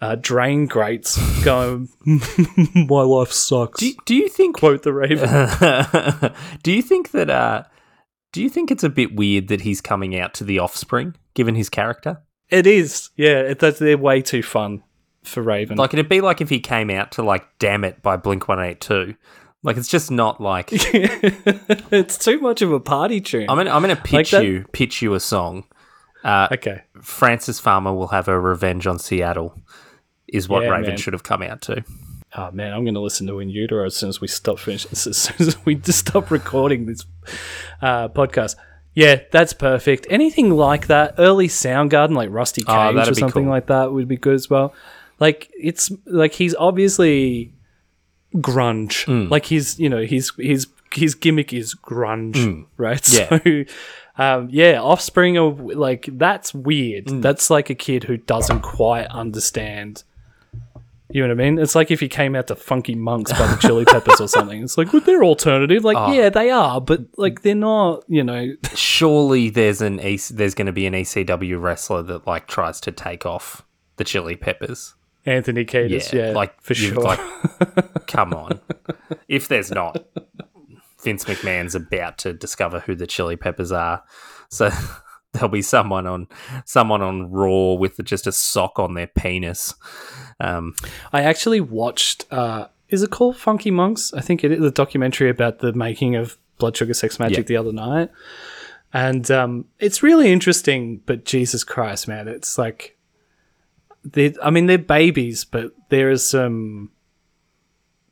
[0.00, 1.88] Uh, drain grates, going.
[2.74, 3.80] My life sucks.
[3.80, 4.56] Do, do you think?
[4.56, 5.28] Quote the Raven.
[6.62, 7.28] do you think that?
[7.28, 7.64] Uh,
[8.32, 11.54] do you think it's a bit weird that he's coming out to the Offspring, given
[11.54, 12.22] his character?
[12.48, 13.40] It is, yeah.
[13.40, 14.82] It, that's they're way too fun
[15.22, 15.76] for Raven.
[15.76, 18.60] Like it'd be like if he came out to like "Damn It" by Blink One
[18.60, 19.14] Eight Two.
[19.62, 23.50] Like it's just not like it's too much of a party tune.
[23.50, 25.64] I'm gonna I'm gonna pitch that- you pitch you a song.
[26.24, 29.54] Uh, okay, Frances Farmer will have a revenge on Seattle.
[30.32, 30.96] Is what Yeah, Raven man.
[30.98, 31.84] should have come out to.
[32.36, 34.86] oh man, I'm going to listen to In Utero as soon as we stop finish.
[34.92, 37.04] As soon as we just stop recording this
[37.82, 38.56] uh, podcast.
[38.94, 40.06] Yeah, that's perfect.
[40.10, 43.50] Anything like that, early Soundgarden, like Rusty Oh, Cage or something cool.
[43.50, 44.74] like that, would be good as well.
[45.20, 47.52] Like it's like he's obviously
[48.36, 49.04] grunge.
[49.04, 49.28] Hmm.
[49.30, 53.04] Like his, you know, his his his gimmick is grunge, right?
[53.06, 53.16] Hmm.
[53.16, 53.38] Yeah.
[53.38, 53.64] So,
[54.18, 57.08] um, yeah, Offspring of like that's weird.
[57.08, 57.20] Hmm.
[57.20, 60.02] That's like a kid who doesn't quite understand.
[61.12, 61.58] You know what I mean?
[61.58, 64.62] It's like if he came out to Funky Monks by the Chili Peppers or something.
[64.62, 65.84] It's like, well, they're alternative.
[65.84, 66.12] Like, Oh.
[66.12, 68.04] yeah, they are, but like they're not.
[68.08, 72.46] You know, Surely there's an EC, there's going to be an ECW wrestler that like
[72.46, 73.64] tries to take off
[73.96, 74.94] the Chili Peppers.
[75.26, 76.12] Anthony Kiedis.
[76.12, 77.02] Yeah, like for sure.
[77.02, 77.20] Like,
[78.06, 78.60] come on.
[79.28, 80.04] If there's not,
[81.02, 84.02] Vince McMahon's about to discover who the Chili Peppers are.
[84.48, 84.70] So
[85.32, 86.26] there'll be someone on
[86.64, 89.74] someone on Raw with just a sock on their penis.
[90.40, 90.74] Um,
[91.12, 92.26] I actually watched.
[92.30, 94.12] Uh, is it called Funky Monks?
[94.14, 97.42] I think it is the documentary about the making of Blood Sugar Sex Magik Yeah.
[97.42, 98.10] the other night,
[98.92, 101.00] and um, it's really interesting.
[101.06, 102.96] But Jesus Christ, man, it's like
[104.04, 104.34] they.
[104.42, 106.90] I mean, they're babies, but there is some.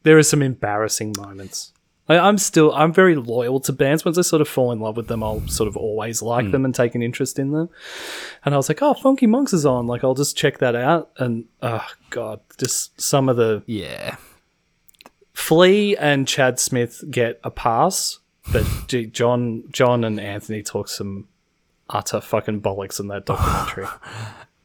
[0.04, 1.72] There are some embarrassing moments.
[2.08, 2.72] I, I'm still.
[2.74, 4.04] I'm very loyal to bands.
[4.04, 6.50] Once I sort of fall in love with them, I'll sort of always like hmm.
[6.52, 7.68] them and take an interest in them.
[8.44, 9.86] And I was like, oh, Funky Monks is on.
[9.86, 11.10] Like, I'll just check that out.
[11.18, 14.16] And oh god, just some of the yeah.
[15.34, 18.18] Flea and Chad Smith get a pass,
[18.52, 21.28] but gee, John, John and Anthony talk some
[21.88, 23.86] utter fucking bollocks in that documentary.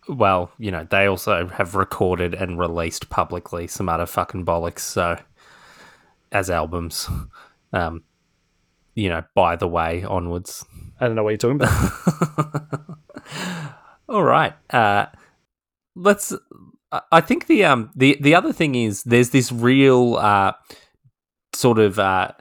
[0.08, 5.18] Well, you know, they also have recorded and released publicly some other fucking bollocks, so
[6.34, 7.10] as albums.
[7.76, 8.04] Um
[8.94, 10.64] you know, by the way, onwards.
[11.00, 12.98] I don't know what you're talking about.
[14.10, 14.54] All right.
[14.70, 15.08] Uh
[15.96, 16.34] let's
[17.12, 20.52] I- think the um the the other thing is there's this real uh
[21.54, 22.32] sort of uh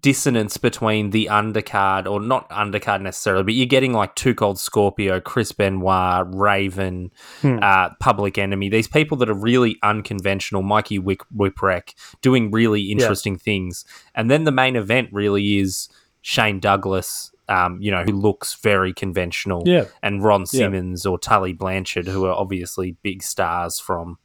[0.00, 5.20] dissonance between the undercard or not undercard necessarily but you're getting like Two Cold Scorpio,
[5.20, 7.12] Chris Benoit, Raven,
[7.44, 8.68] uh Public Enemy.
[8.68, 13.84] These people that are really unconventional, Mikey Wick, Whipwreck doing really interesting things.
[14.14, 15.88] And then the main event really is
[16.22, 19.84] Shane Douglas um, you know, who looks very conventional Yeah.
[20.02, 20.46] and Ron Yeah.
[20.46, 24.18] Simmons or Tully Blanchard, who are obviously big stars from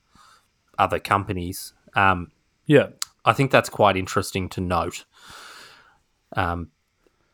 [0.80, 1.74] other companies.
[1.96, 2.32] Um,
[2.66, 2.88] yeah.
[3.24, 5.06] I think that's quite interesting to note.
[6.36, 6.72] Um,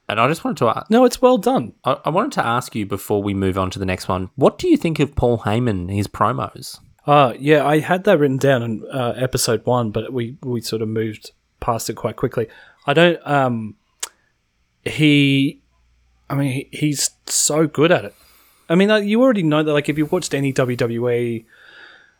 [0.10, 0.90] and I just wanted to, ask.
[0.90, 1.74] No, it's well done.
[1.84, 4.30] I, I wanted to ask you before we move on to the next one.
[4.36, 6.80] What do you think of Paul Heyman his promos?
[7.06, 10.82] Uh, yeah, I had that written down in uh, episode one, but we, we sort
[10.82, 12.48] of moved past it quite quickly.
[12.86, 13.26] I don't.
[13.28, 13.76] Um,
[14.86, 15.62] he,
[16.30, 18.16] I mean, he, he's so good at it.
[18.70, 19.74] I mean, like, you already know that.
[19.74, 21.46] Like, if you watched any WWE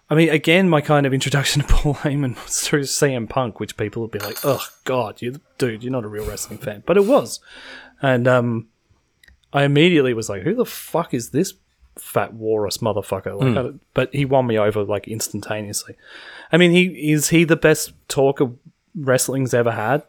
[0.10, 3.78] I mean, again, my kind of introduction to Paul Heyman was through CM Punk, which
[3.78, 6.98] people would be like, "Oh God, you dude, you're not a real wrestling fan," but
[6.98, 7.40] it was,
[8.02, 8.68] and um,
[9.54, 11.54] I immediately was like, "Who the fuck is this
[11.96, 15.96] fat walrus motherfucker?" Like, I, but he won me over like instantaneously.
[16.52, 18.52] I mean, he is he the best talker
[18.96, 20.04] wrestling's ever had?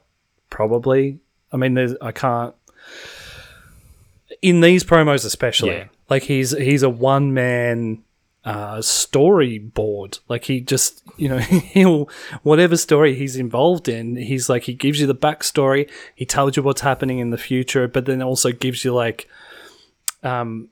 [0.51, 1.18] Probably.
[1.53, 2.55] I mean, there's I can't
[4.42, 5.70] in these promos especially.
[5.70, 5.84] Yeah.
[6.09, 8.03] Like he's he's a one man
[8.49, 10.20] uh, storyboard.
[10.26, 12.09] Like he just you know he'll
[12.42, 15.90] whatever story he's involved in, he's like he gives you the backstory.
[16.14, 19.28] He tells you what's happening in the future, but then also gives you like
[20.22, 20.70] um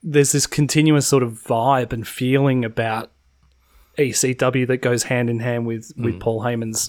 [0.00, 3.10] there's this continuous sort of vibe and feeling about
[3.98, 6.88] ECW that goes hand in hand with with Paul Heyman's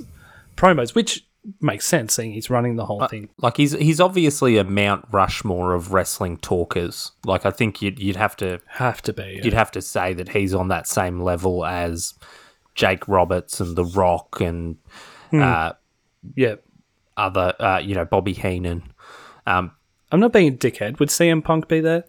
[0.55, 1.25] promos, which
[1.61, 3.29] makes sense seeing he's running the whole thing.
[3.37, 7.11] Like he's he's obviously a Mount Rushmore of wrestling talkers.
[7.25, 9.39] Like I think you'd you'd have to Have to be.
[9.43, 12.13] you'd have to say that he's on that same level as
[12.75, 14.77] Jake Roberts and The Rock and
[15.33, 15.73] uh,
[16.35, 16.55] yeah.
[17.17, 18.83] other uh, you know Bobby Heenan.
[19.45, 19.71] Um,
[20.11, 20.99] I'm not being a dickhead.
[20.99, 22.05] Would CM Punk be there?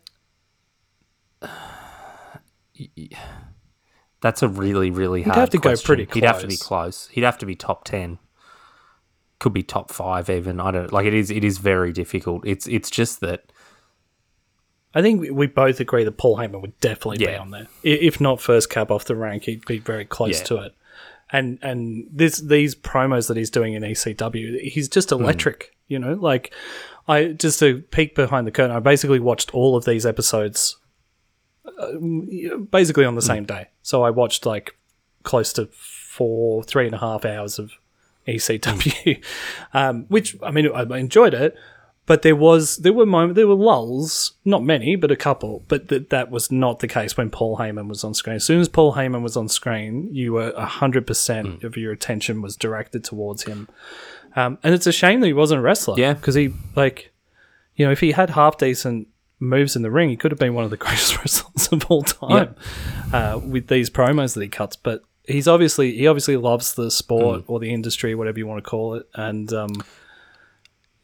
[4.20, 5.36] that's a really really hard.
[5.36, 5.86] have to go question.
[5.86, 7.06] pretty He'd have to be close.
[7.06, 7.08] close.
[7.08, 8.18] He'd have to be top ten.
[9.40, 10.60] Could be top five even.
[10.60, 11.30] I don't like it is.
[11.30, 12.46] It is very difficult.
[12.46, 13.52] It's it's just that
[14.94, 17.66] I think we- we both agree that Paul Heyman would definitely be on there.
[17.82, 20.44] If not first cab off the rank, he'd be very close Yeah.
[20.46, 20.74] to it.
[21.32, 25.16] And and this these promos that he's doing in ECW, he's just Hmm.
[25.22, 25.76] electric.
[25.88, 26.52] You know, like
[27.08, 28.74] I just to peek behind the curtain.
[28.76, 30.76] I basically watched all of these episodes,
[31.78, 31.92] uh,
[32.70, 33.68] basically on the same day.
[33.82, 34.74] So I watched like
[35.22, 37.72] close to four, three and a half hours of
[38.36, 39.22] ECW,
[39.74, 41.56] um, which I mean I enjoyed it,
[42.06, 45.64] but there was there were moments there were lulls, not many, but a couple.
[45.68, 48.36] But that that was not the case when Paul Heyman was on screen.
[48.36, 51.06] As soon as Paul Heyman was on screen, you were hundred Hmm.
[51.06, 53.68] percent of your attention was directed towards him.
[54.36, 55.96] Um, and it's a shame that he wasn't a wrestler.
[55.98, 56.14] Yeah.
[56.14, 57.12] because he like,
[57.74, 59.08] you know, if he had half decent
[59.40, 62.02] moves in the ring, he could have been one of the greatest wrestlers of all
[62.02, 62.54] time
[63.12, 64.76] uh, with these promos that he cuts.
[64.76, 66.92] But he's obviously he obviously loves the Mm.
[66.92, 69.70] sport or the industry, whatever you want to call it, and um,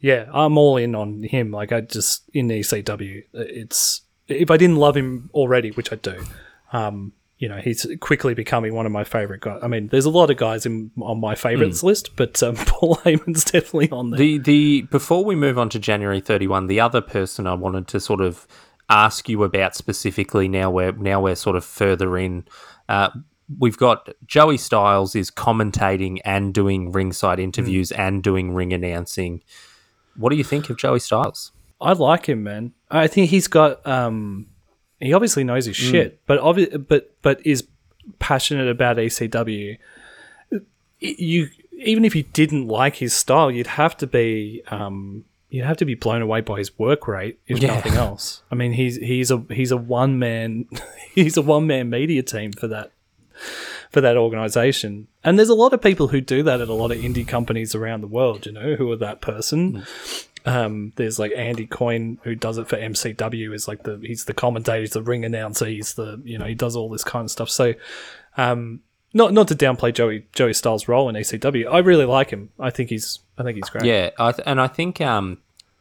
[0.01, 1.51] yeah, I'm all in on him.
[1.51, 6.25] Like I just in ECW, it's if I didn't love him already, which I do.
[6.73, 9.61] Um, you know, he's quickly becoming one of my favorite guys.
[9.63, 12.97] I mean, there's a lot of guys in on my favorites list, but um, Paul
[12.97, 14.19] Heyman's definitely on there.
[14.19, 14.23] Mm.
[14.23, 17.89] the the before we move on to January thirty one, the other person I wanted
[17.89, 18.47] to sort of
[18.89, 20.49] ask you about specifically.
[20.49, 22.47] Now we're now we're sort of further in.
[22.89, 23.11] Uh,
[23.59, 29.43] we've got Joey Styles is commentating and doing ringside interviews and doing ring announcing.
[30.17, 31.53] What do you think of Joey Styles?
[31.81, 32.73] I like him, man.
[32.91, 33.87] I think he's got.
[33.87, 34.47] Um,
[34.99, 37.67] he obviously knows his shit, but obvi- but but is
[38.19, 39.77] passionate about ECW.
[41.01, 44.63] You even if you didn't like his style, you'd have to be.
[44.69, 47.77] Um, You'd have to be blown away by his work rate, if Yeah.
[47.77, 48.43] nothing else.
[48.51, 50.67] I mean, he's he's a he's a one man
[51.15, 52.91] he's a one man media team for that
[53.91, 55.09] for that organization.
[55.25, 57.75] And there's a lot of people who do that at a lot of indie companies
[57.75, 59.85] around the world, you know, who are that person.
[60.45, 64.35] Um, there's like Andy Coyne who does it for MCW is like the he's the
[64.35, 67.31] commentator, he's the ring announcer, he's the you know, he does all this kind of
[67.31, 67.51] stuff.
[67.51, 67.75] So
[68.37, 68.81] um
[69.17, 71.73] not not to downplay Joey Joey Styles' role in ECW.
[71.73, 72.51] I really like him.
[72.61, 73.85] I think he's I think he's great.
[73.85, 75.39] Yeah, I th- and I think um,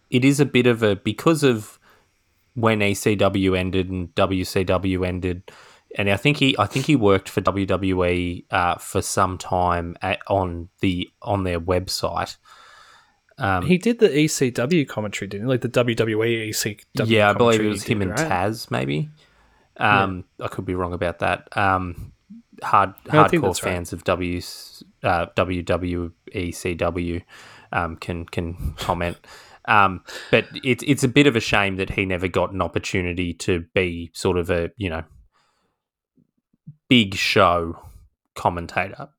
[0.09, 1.77] it is a bit of a because of
[2.53, 5.51] when ECW ended and WCW ended,
[5.95, 10.19] and I think he I think he worked for WWE uh, for some time at,
[10.27, 12.37] on the on their website.
[13.65, 15.49] He did the ECW commentary, didn't he?
[15.49, 18.31] Like the WWE ECW yeah, I believe it was him did, and right?
[18.31, 19.09] Taz, maybe.
[19.77, 21.49] Um, I could be wrong about that.
[21.57, 22.13] Um,
[22.63, 23.73] hard No, hardcore that's right.
[23.73, 24.41] fans of W
[25.03, 27.23] uh, WWECW
[27.71, 29.17] um, can can comment.
[29.67, 33.33] Um, but it's it's a bit of a shame that he never got an opportunity
[33.33, 35.03] to be sort of a you know
[36.89, 37.79] big show
[38.35, 39.09] commentator.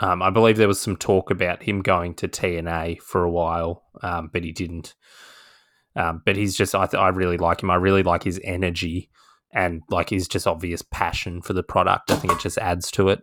[0.00, 3.84] Um, I believe there was some talk about him going to TNA for a while,
[4.02, 4.94] um, but he didn't.
[5.96, 7.70] Um, but he's just I, th- I really like him.
[7.70, 9.08] I really like his energy
[9.52, 12.10] and like his just obvious passion for the product.
[12.10, 13.22] I think it just adds to it.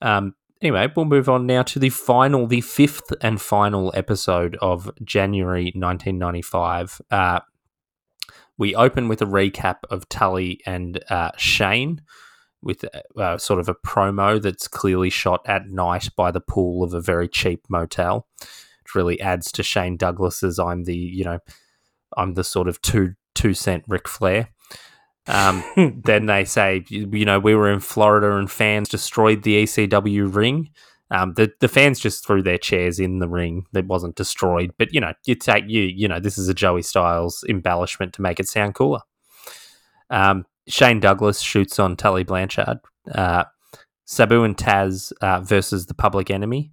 [0.00, 4.90] Um, anyway, we'll move on now to the final, the fifth and final episode of
[5.04, 7.02] January 1995.
[7.10, 7.40] Uh,
[8.56, 12.00] we open with a recap of Tully and uh, Shane
[12.62, 12.84] with
[13.16, 17.00] uh, sort of a promo that's clearly shot at night by the pool of a
[17.00, 18.26] very cheap motel.
[18.40, 21.38] It really adds to Shane Douglas's I'm the, you know,
[22.16, 24.48] I'm the sort of two two cent Ric Flair.
[25.26, 25.62] Um,
[26.04, 30.70] then they say, you know, we were in Florida and fans destroyed the ECW ring.
[31.10, 33.64] Um, the the fans just threw their chairs in the ring.
[33.74, 36.82] It wasn't destroyed, but you know, you take you you know, this is a Joey
[36.82, 39.00] Styles embellishment to make it sound cooler.
[40.10, 42.78] Um, Shane Douglas shoots on Tully Blanchard.
[43.12, 43.44] Uh,
[44.04, 46.72] Sabu and Taz uh, versus the Public Enemy.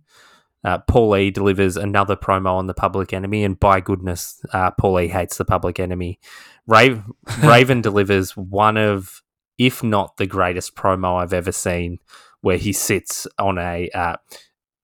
[0.63, 5.01] Uh, Paul E delivers another promo on the Public Enemy, and by goodness, uh, Paul
[5.01, 6.19] E hates the Public Enemy.
[6.65, 7.03] Raven,
[7.43, 9.21] Raven delivers one of,
[9.57, 11.99] if not the greatest promo I've ever seen,
[12.41, 14.15] where he sits on a uh,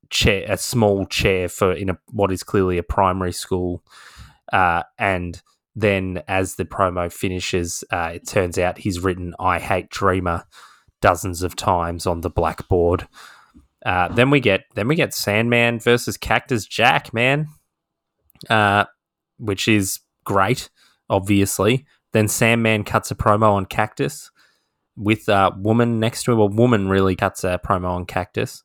[0.10, 3.84] chair, a small chair for in a, what is clearly a primary school,
[4.54, 5.42] uh, and
[5.76, 10.46] then as the promo finishes, uh, it turns out he's written "I hate Dreamer"
[11.02, 13.08] dozens of times on the blackboard.
[13.86, 17.48] Uh, then we get then we get Sandman versus Cactus Jack, man,
[18.50, 18.86] uh,
[19.38, 20.70] which is great,
[21.10, 21.86] obviously.
[22.12, 24.32] Then Sandman cuts a promo on Cactus
[24.96, 26.40] with a woman next to him.
[26.40, 28.64] A woman really cuts a promo on Cactus.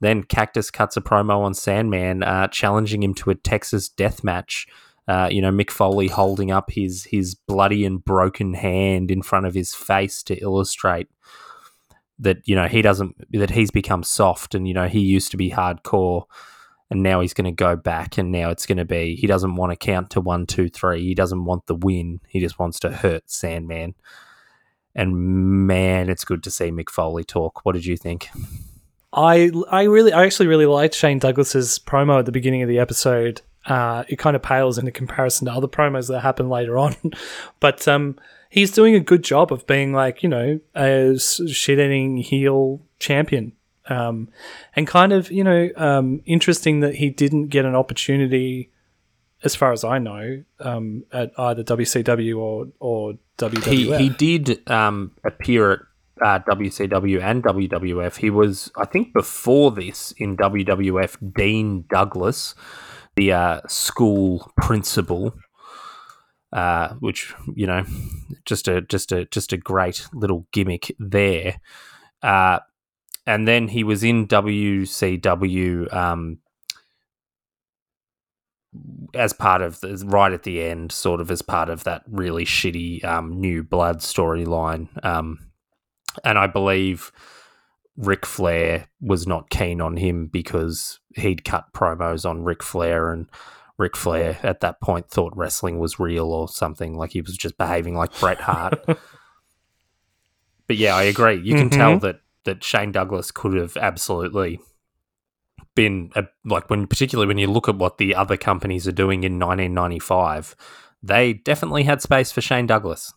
[0.00, 4.66] Then Cactus cuts a promo on Sandman, uh, challenging him to a Texas death match.
[5.10, 9.44] Uh, you know, Mick Foley holding up his his bloody and broken hand in front
[9.44, 11.08] of his face to illustrate
[12.20, 15.36] that you know he doesn't that he's become soft and you know he used to
[15.36, 16.26] be hardcore
[16.90, 19.56] and now he's going to go back and now it's going to be he doesn't
[19.56, 21.02] want to count to one two three.
[21.02, 22.20] He doesn't want the win.
[22.28, 23.94] He just wants to hurt sandman.
[24.94, 27.64] And man it's good to see mick foley talk.
[27.64, 28.28] What did you think?
[29.12, 32.78] I I really I actually really liked Shane Douglas's promo at the beginning of the
[32.78, 33.40] episode.
[33.66, 36.96] Uh, it kind of pales in comparison to other promos that happen later on,
[37.60, 38.16] but um,
[38.48, 43.52] he's doing a good job of being like you know a shit-eating heel champion,
[43.88, 44.28] um,
[44.74, 48.70] and kind of you know um, interesting that he didn't get an opportunity,
[49.44, 53.64] as far as I know, um, at either WCW or or WWF.
[53.64, 55.88] he he did um, appear
[56.22, 58.16] at uh, WCW and WWF.
[58.16, 62.54] He was, I think, before this in WWF, Dean Douglas,
[63.16, 65.34] the uh, school principal,
[66.52, 67.84] uh, which you know,
[68.44, 71.60] just a just a just a great little gimmick there.
[72.22, 72.60] Uh,
[73.26, 76.38] and then he was in WCW um,
[79.14, 82.44] as part of the, right at the end, sort of as part of that really
[82.44, 84.88] shitty um, new blood storyline.
[85.04, 85.50] Um,
[86.24, 87.12] and I believe
[87.96, 93.28] Ric Flair was not keen on him because he'd cut promos on Ric Flair, and
[93.76, 96.96] Ric Flair at that point thought wrestling was real or something.
[96.96, 98.80] Like he was just behaving like Bret Hart.
[98.86, 101.40] but yeah, I agree.
[101.40, 102.06] You can tell mm-hmm.
[102.06, 104.60] that that Shane Douglas could have absolutely
[105.74, 109.24] been a, like when, particularly when you look at what the other companies are doing
[109.24, 110.56] in 1995,
[111.02, 113.12] they definitely had space for Shane Douglas.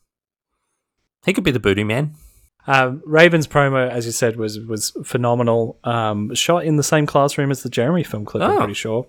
[1.26, 2.16] He could be the booty man.
[2.66, 5.78] Um, Raven's promo, as you said, was was phenomenal.
[5.84, 8.58] Um, shot in the same classroom as the Jeremy film clip, I'm Oh.
[8.60, 9.06] pretty sure.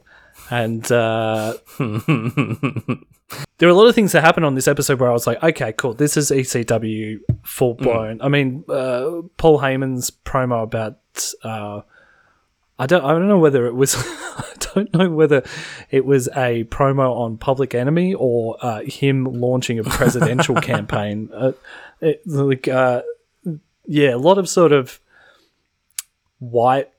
[0.51, 5.13] And uh, there were a lot of things that happened on this episode where I
[5.13, 8.21] was like, okay, cool, this is ECW full blown.
[8.21, 10.99] I mean, uh, Paul Heyman's promo about.
[11.43, 11.83] Uh,
[12.79, 13.05] I don't.
[13.05, 13.95] I don't know whether it was.
[14.37, 15.45] I don't know whether
[15.93, 21.31] it was a promo on Public Enemy or uh, him launching a presidential campaign.
[21.33, 21.53] Uh,
[22.01, 23.03] it, like, uh,
[23.87, 25.01] yeah, a lot of sort of
[26.39, 26.91] white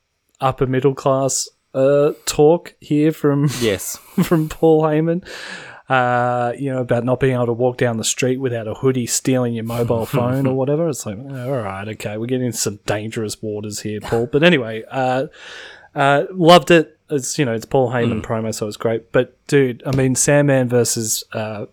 [0.41, 3.97] upper middle class uh, talk here from yes.
[4.23, 5.27] from Paul Heyman.
[5.87, 9.05] Uh, you know about not being able to walk down the street without a hoodie
[9.05, 10.89] stealing your mobile phone or whatever.
[10.89, 14.25] It's like, oh, all right, okay, we're getting some dangerous waters here, Paul.
[14.25, 15.27] But anyway, uh,
[15.93, 16.97] uh, loved it.
[17.11, 19.11] It's you know it's Paul Heyman promo, so it's great.
[19.11, 21.67] But dude, I mean, Sandman versus uh,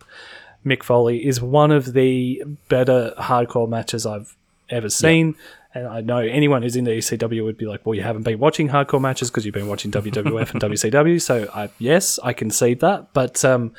[0.66, 4.36] Mick Foley is one of the better hardcore matches I've
[4.72, 5.36] ever seen.
[5.74, 8.38] And I know anyone who's in the ECW would be like, well, you haven't been
[8.38, 11.20] watching hardcore matches because you've been watching WWF and WCW.
[11.20, 13.14] So I, yes, I concede that.
[13.14, 13.72] But um,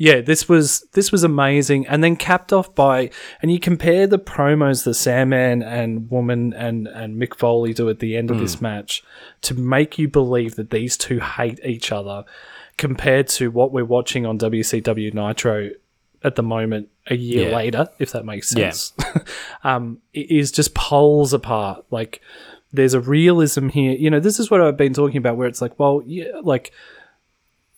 [0.00, 3.10] yeah, this was this was amazing, and then capped off by
[3.42, 7.98] and you compare the promos the Sandman and Woman and and Mick Foley do at
[7.98, 9.04] the end of this match
[9.42, 12.24] to make you believe that these two hate each other,
[12.78, 15.68] compared to what we're watching on WCW Nitro
[16.22, 17.56] at the moment a year Yeah.
[17.56, 18.92] later, if that makes sense.
[19.64, 21.84] um, it is just poles apart.
[21.90, 22.20] Like
[22.72, 23.92] there's a realism here.
[23.92, 26.72] You know, this is what I've been talking about, where it's like, well, yeah, like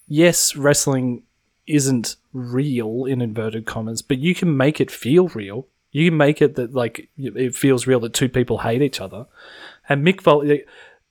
[0.09, 1.23] yes, wrestling
[1.67, 5.67] isn't real in inverted commas, but you can make it feel real.
[5.93, 9.27] You can make it that like it feels real that two people hate each other.
[9.89, 10.65] And Mick Foley,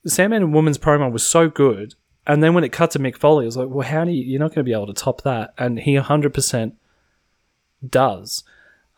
[0.06, 1.96] Sandman and Woman's promo was so good.
[2.28, 4.24] And then when it cut to Mick Foley, it was like, well, how do you,
[4.24, 5.54] you're not going to be able to top that?
[5.58, 6.74] And he 100%
[7.90, 8.44] does.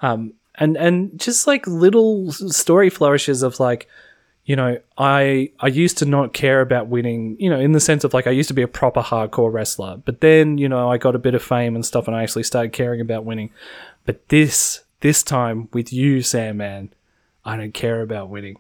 [0.02, 3.88] Um, and and just like little story flourishes of like
[4.46, 8.04] you know i i used to not care about winning you know in the sense
[8.04, 10.98] of like i used to be a proper hardcore wrestler but then you know i
[10.98, 13.50] got a bit of fame and stuff and i actually started caring about winning.
[14.06, 16.90] But this this time with you sandman
[17.46, 18.58] i don't care about winning.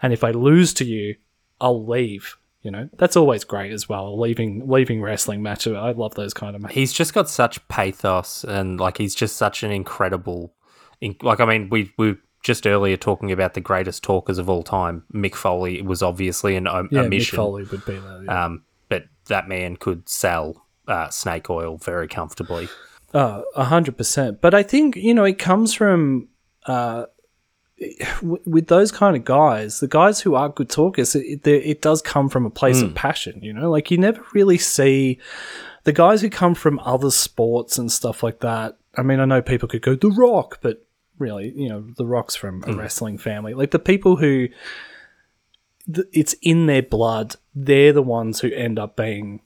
[0.00, 1.16] And if i lose to you
[1.60, 6.14] i'll leave you know that's always great as well leaving leaving wrestling matches i love
[6.16, 9.70] those kind of matches He's just got such pathos and like he's just such an
[9.70, 10.52] incredible
[11.00, 14.48] in- like I mean we we were just earlier talking about the greatest talkers of
[14.48, 15.02] all time.
[15.12, 18.44] Mick Foley was obviously an om- yeah Mick foley would be that yeah.
[18.44, 22.68] Um but that man could sell uh, snake oil very comfortably.
[23.12, 24.40] Oh, a hundred percent.
[24.40, 26.28] But I think you know it comes from
[26.66, 27.04] uh,
[28.22, 31.14] with those kind of guys, the guys who are good talkers.
[31.14, 32.94] It, it, it does come from a place of hmm.
[32.94, 33.40] passion.
[33.42, 35.18] You know, like you never really see
[35.84, 38.76] the guys who come from other sports and stuff like that.
[38.96, 40.84] I mean, I know people could go The Rock, but
[41.18, 42.78] really, you know, The Rock's from a hmm.
[42.78, 43.54] wrestling family.
[43.54, 44.48] Like the people who
[45.92, 49.40] th- it's in their blood, they're the ones who end up being.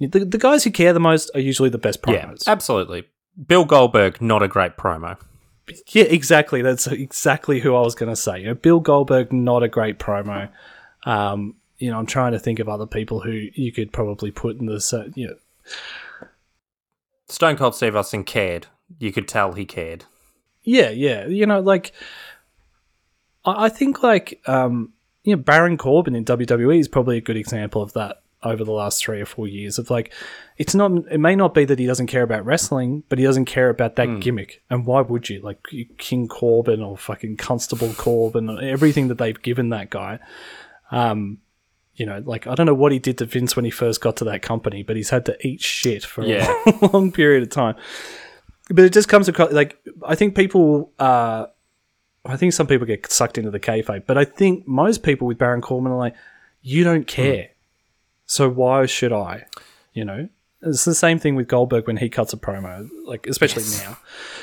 [0.00, 3.04] The, the guys who care the most are usually the best Yeah, absolutely.
[3.46, 5.16] Bill Goldberg, not a great promo.
[5.88, 6.62] Yeah, exactly.
[6.62, 8.40] That's exactly who I was going to say.
[8.40, 10.48] You know, Bill Goldberg, not a great promo.
[11.04, 14.58] Um, you know, I'm trying to think of other people who you could probably put
[14.58, 14.74] in the.
[14.92, 16.26] Uh, you know,
[17.28, 18.66] Stone Cold Steve Austin cared.
[18.98, 20.04] You could tell he cared.
[20.64, 21.26] yeah, yeah.
[21.26, 21.92] You know, like
[23.44, 24.92] I, I think like um,
[25.24, 28.72] you know Baron Corbin in WWE is probably a good example of that over the
[28.72, 30.12] last three or four years of like
[30.58, 33.44] it's not it may not be that he doesn't care about wrestling but he doesn't
[33.46, 34.62] care about that gimmick.
[34.70, 35.40] And why would you?
[35.40, 35.58] Like
[35.98, 40.18] king corbin or fucking constable corbin or everything that they've given that guy.
[40.90, 41.38] Um
[41.94, 44.16] you know like i don't know what he did to vince when he first got
[44.16, 46.50] to that company but he's had to eat shit for Yeah.
[46.66, 47.74] a long period of time.
[48.70, 51.46] But it just comes across like i think people uh
[52.24, 55.38] I think some people get sucked into the kayfabe, but I think most people with
[55.38, 56.14] Baron Corbin are like,
[56.60, 57.48] "You don't care,
[58.32, 59.46] so why should I?"
[59.92, 60.28] You know,
[60.62, 63.98] it's the same thing with Goldberg when he cuts a promo, like especially now.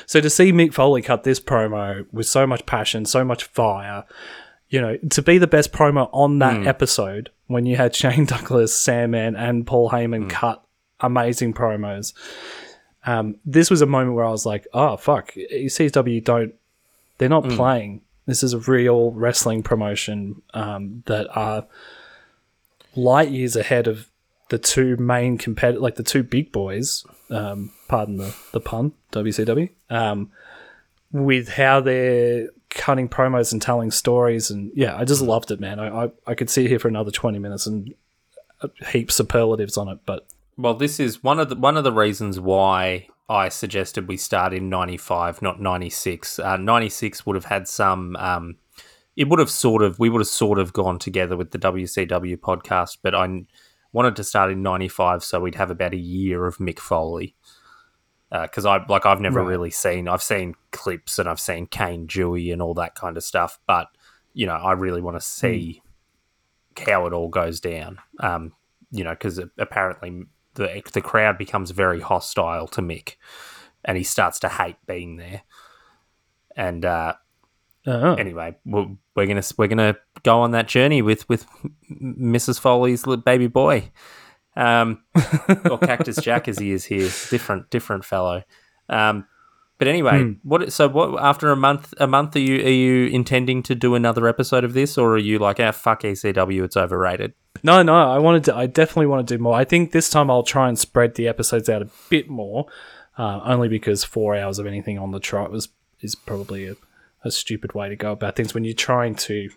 [0.06, 4.04] So to see Mick Foley cut this promo with so much passion, so much fire,
[4.68, 8.74] you know, to be the best promo on that episode when you had Shane Douglas,
[8.74, 10.62] Sandman, and Paul Heyman cut
[11.00, 12.12] amazing promos.
[13.06, 16.54] Um, this was a moment where I was like, "Oh fuck, ECW don't
[17.18, 18.00] they're not playing.
[18.24, 21.66] This is a real wrestling promotion um, that are
[22.94, 24.08] light years ahead of
[24.48, 27.04] the two main competitor, like the two big boys.
[27.30, 29.70] Um, pardon the, the pun, WCW.
[29.88, 30.30] Um,
[31.12, 35.80] with how they're cutting promos and telling stories, and yeah, I just loved it, man.
[35.80, 37.94] I I, I could sit here for another twenty minutes and
[38.60, 40.26] uh, heap superlatives on it, but
[40.56, 44.52] Well, this is one of the one of the reasons why I suggested we start
[44.52, 46.38] in '95, not '96.
[46.38, 48.16] Uh, '96 would have had some.
[48.16, 48.56] Um,
[49.16, 52.36] it would have sort of we would have sort of gone together with the WCW
[52.38, 53.44] podcast, but I
[53.92, 57.34] wanted to start in '95 so we'd have about a year of Mick Foley.
[58.30, 59.48] Because I like I've never Right.
[59.48, 63.24] really seen I've seen clips and I've seen Cane Dewey and all that kind of
[63.24, 63.88] stuff, but
[64.34, 65.82] you know I really want to see
[66.86, 67.98] how it all goes down.
[68.20, 68.52] Um,
[68.92, 70.22] you know, because apparently
[70.54, 73.16] the the crowd becomes very hostile to Mick,
[73.84, 75.42] and he starts to hate being there.
[76.56, 77.14] And uh,
[77.86, 81.46] uh, anyway, we're, we're gonna we're gonna go on that journey with with
[81.90, 82.60] Mrs.
[82.60, 83.90] Foley's little baby boy,
[84.56, 85.02] um,
[85.70, 88.42] or Cactus Jack as he is here, different different fellow.
[88.88, 89.26] Um,
[89.78, 90.70] but anyway, what?
[90.74, 91.22] So what?
[91.22, 94.74] After a month, a month, are you are you intending to do another episode of
[94.74, 97.32] this, or are you like, ah, fuck ECW, it's overrated?
[97.62, 98.54] No, no, I wanted to.
[98.54, 99.54] I definitely want to do more.
[99.54, 102.66] I think this time I'll try and spread the episodes out a bit more,
[103.16, 105.70] uh, only because four hours of anything on the trot was
[106.02, 106.76] is probably a,
[107.24, 109.50] a stupid way to go about things when you're trying to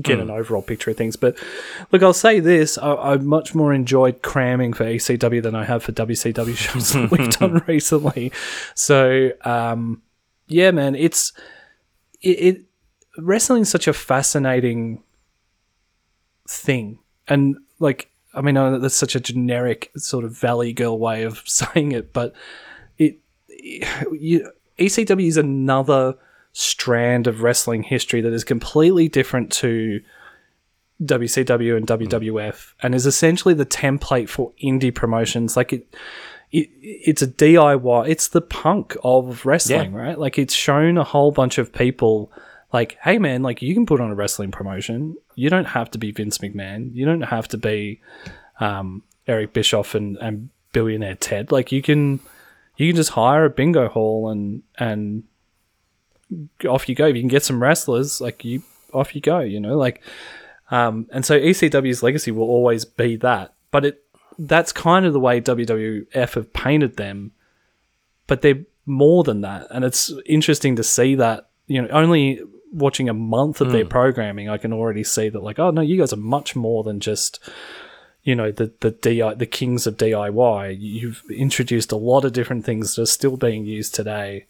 [0.00, 1.16] get an overall picture of things.
[1.16, 1.36] But
[1.92, 5.82] look, I'll say this: I, I much more enjoyed cramming for ECW than I have
[5.82, 8.32] for WCW shows that we've done recently.
[8.74, 10.02] So, um,
[10.48, 11.32] yeah, man, it's
[12.22, 12.64] it, it
[13.18, 15.02] wrestling's such a fascinating
[16.48, 16.98] thing
[17.28, 21.42] and like i mean I that's such a generic sort of valley girl way of
[21.46, 22.34] saying it but
[22.98, 26.16] it, you, ecw is another
[26.54, 30.00] strand of wrestling history that is completely different to
[31.02, 35.94] WCW and WWF and is essentially the template for indie promotions like it
[36.52, 38.08] it, it's a DIY.
[38.08, 40.16] It's the punk of wrestling, right?
[40.16, 42.30] Like it's shown a whole bunch of people
[42.72, 45.16] like, hey man, like you can put on a wrestling promotion.
[45.34, 46.94] You don't have to be Vince McMahon.
[46.94, 48.00] You don't have to be
[48.60, 51.50] um, Eric Bischoff and, and billionaire Ted.
[51.50, 52.20] Like you can
[52.76, 55.24] you can just hire a bingo hall and and
[56.68, 57.06] off you go.
[57.06, 58.62] If you can get some wrestlers, like you,
[58.92, 59.40] off you go.
[59.40, 60.02] You know, like,
[60.70, 63.54] um, and so ECW's legacy will always be that.
[63.70, 64.00] But it
[64.38, 67.32] that's kind of the way WWF have painted them.
[68.26, 71.48] But they're more than that, and it's interesting to see that.
[71.66, 75.42] You know, only watching a month of their programming, I can already see that.
[75.42, 77.38] Like, oh no, you guys are much more than just
[78.24, 80.76] you know the the DI, the kings of DIY.
[80.80, 84.46] You've introduced a lot of different things that are still being used today,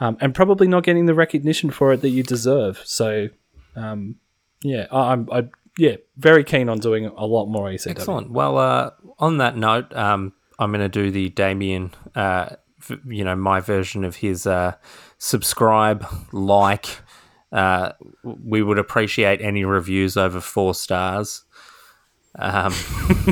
[0.00, 2.80] um, and probably not getting the recognition for it that you deserve.
[2.84, 3.28] So,
[3.76, 4.16] um,
[4.62, 5.48] yeah, I, I'm I
[5.78, 7.70] yeah very keen on doing a lot more.
[7.70, 8.30] Excellent.
[8.30, 13.24] Well, uh, on that note, um, I'm going to do the Damian, uh, f- you
[13.24, 14.74] know, my version of his uh,
[15.18, 16.86] subscribe, like.
[17.52, 17.90] Uh,
[18.22, 21.42] we would appreciate any reviews over four stars.
[22.38, 22.72] Um,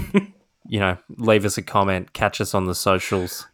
[0.67, 3.47] you know, leave us a comment, catch us on the socials.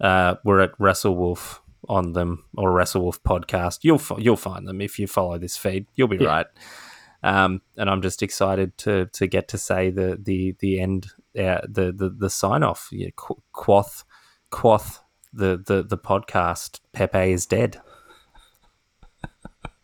[0.00, 1.58] Uh, we're at WrestleWolf
[1.88, 3.80] on them or WrestleWolf podcast.
[3.82, 5.86] You'll you'll find them if you follow this feed.
[5.94, 6.46] You'll be right.
[7.22, 11.08] Um, and I'm just excited to to get to say the the the end
[11.38, 12.88] uh, the the the sign off.
[12.92, 14.04] Yeah, qu- quoth
[14.50, 16.80] quoth the the the podcast.
[16.92, 17.80] Pepe is dead.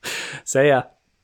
[0.44, 0.84] See ya.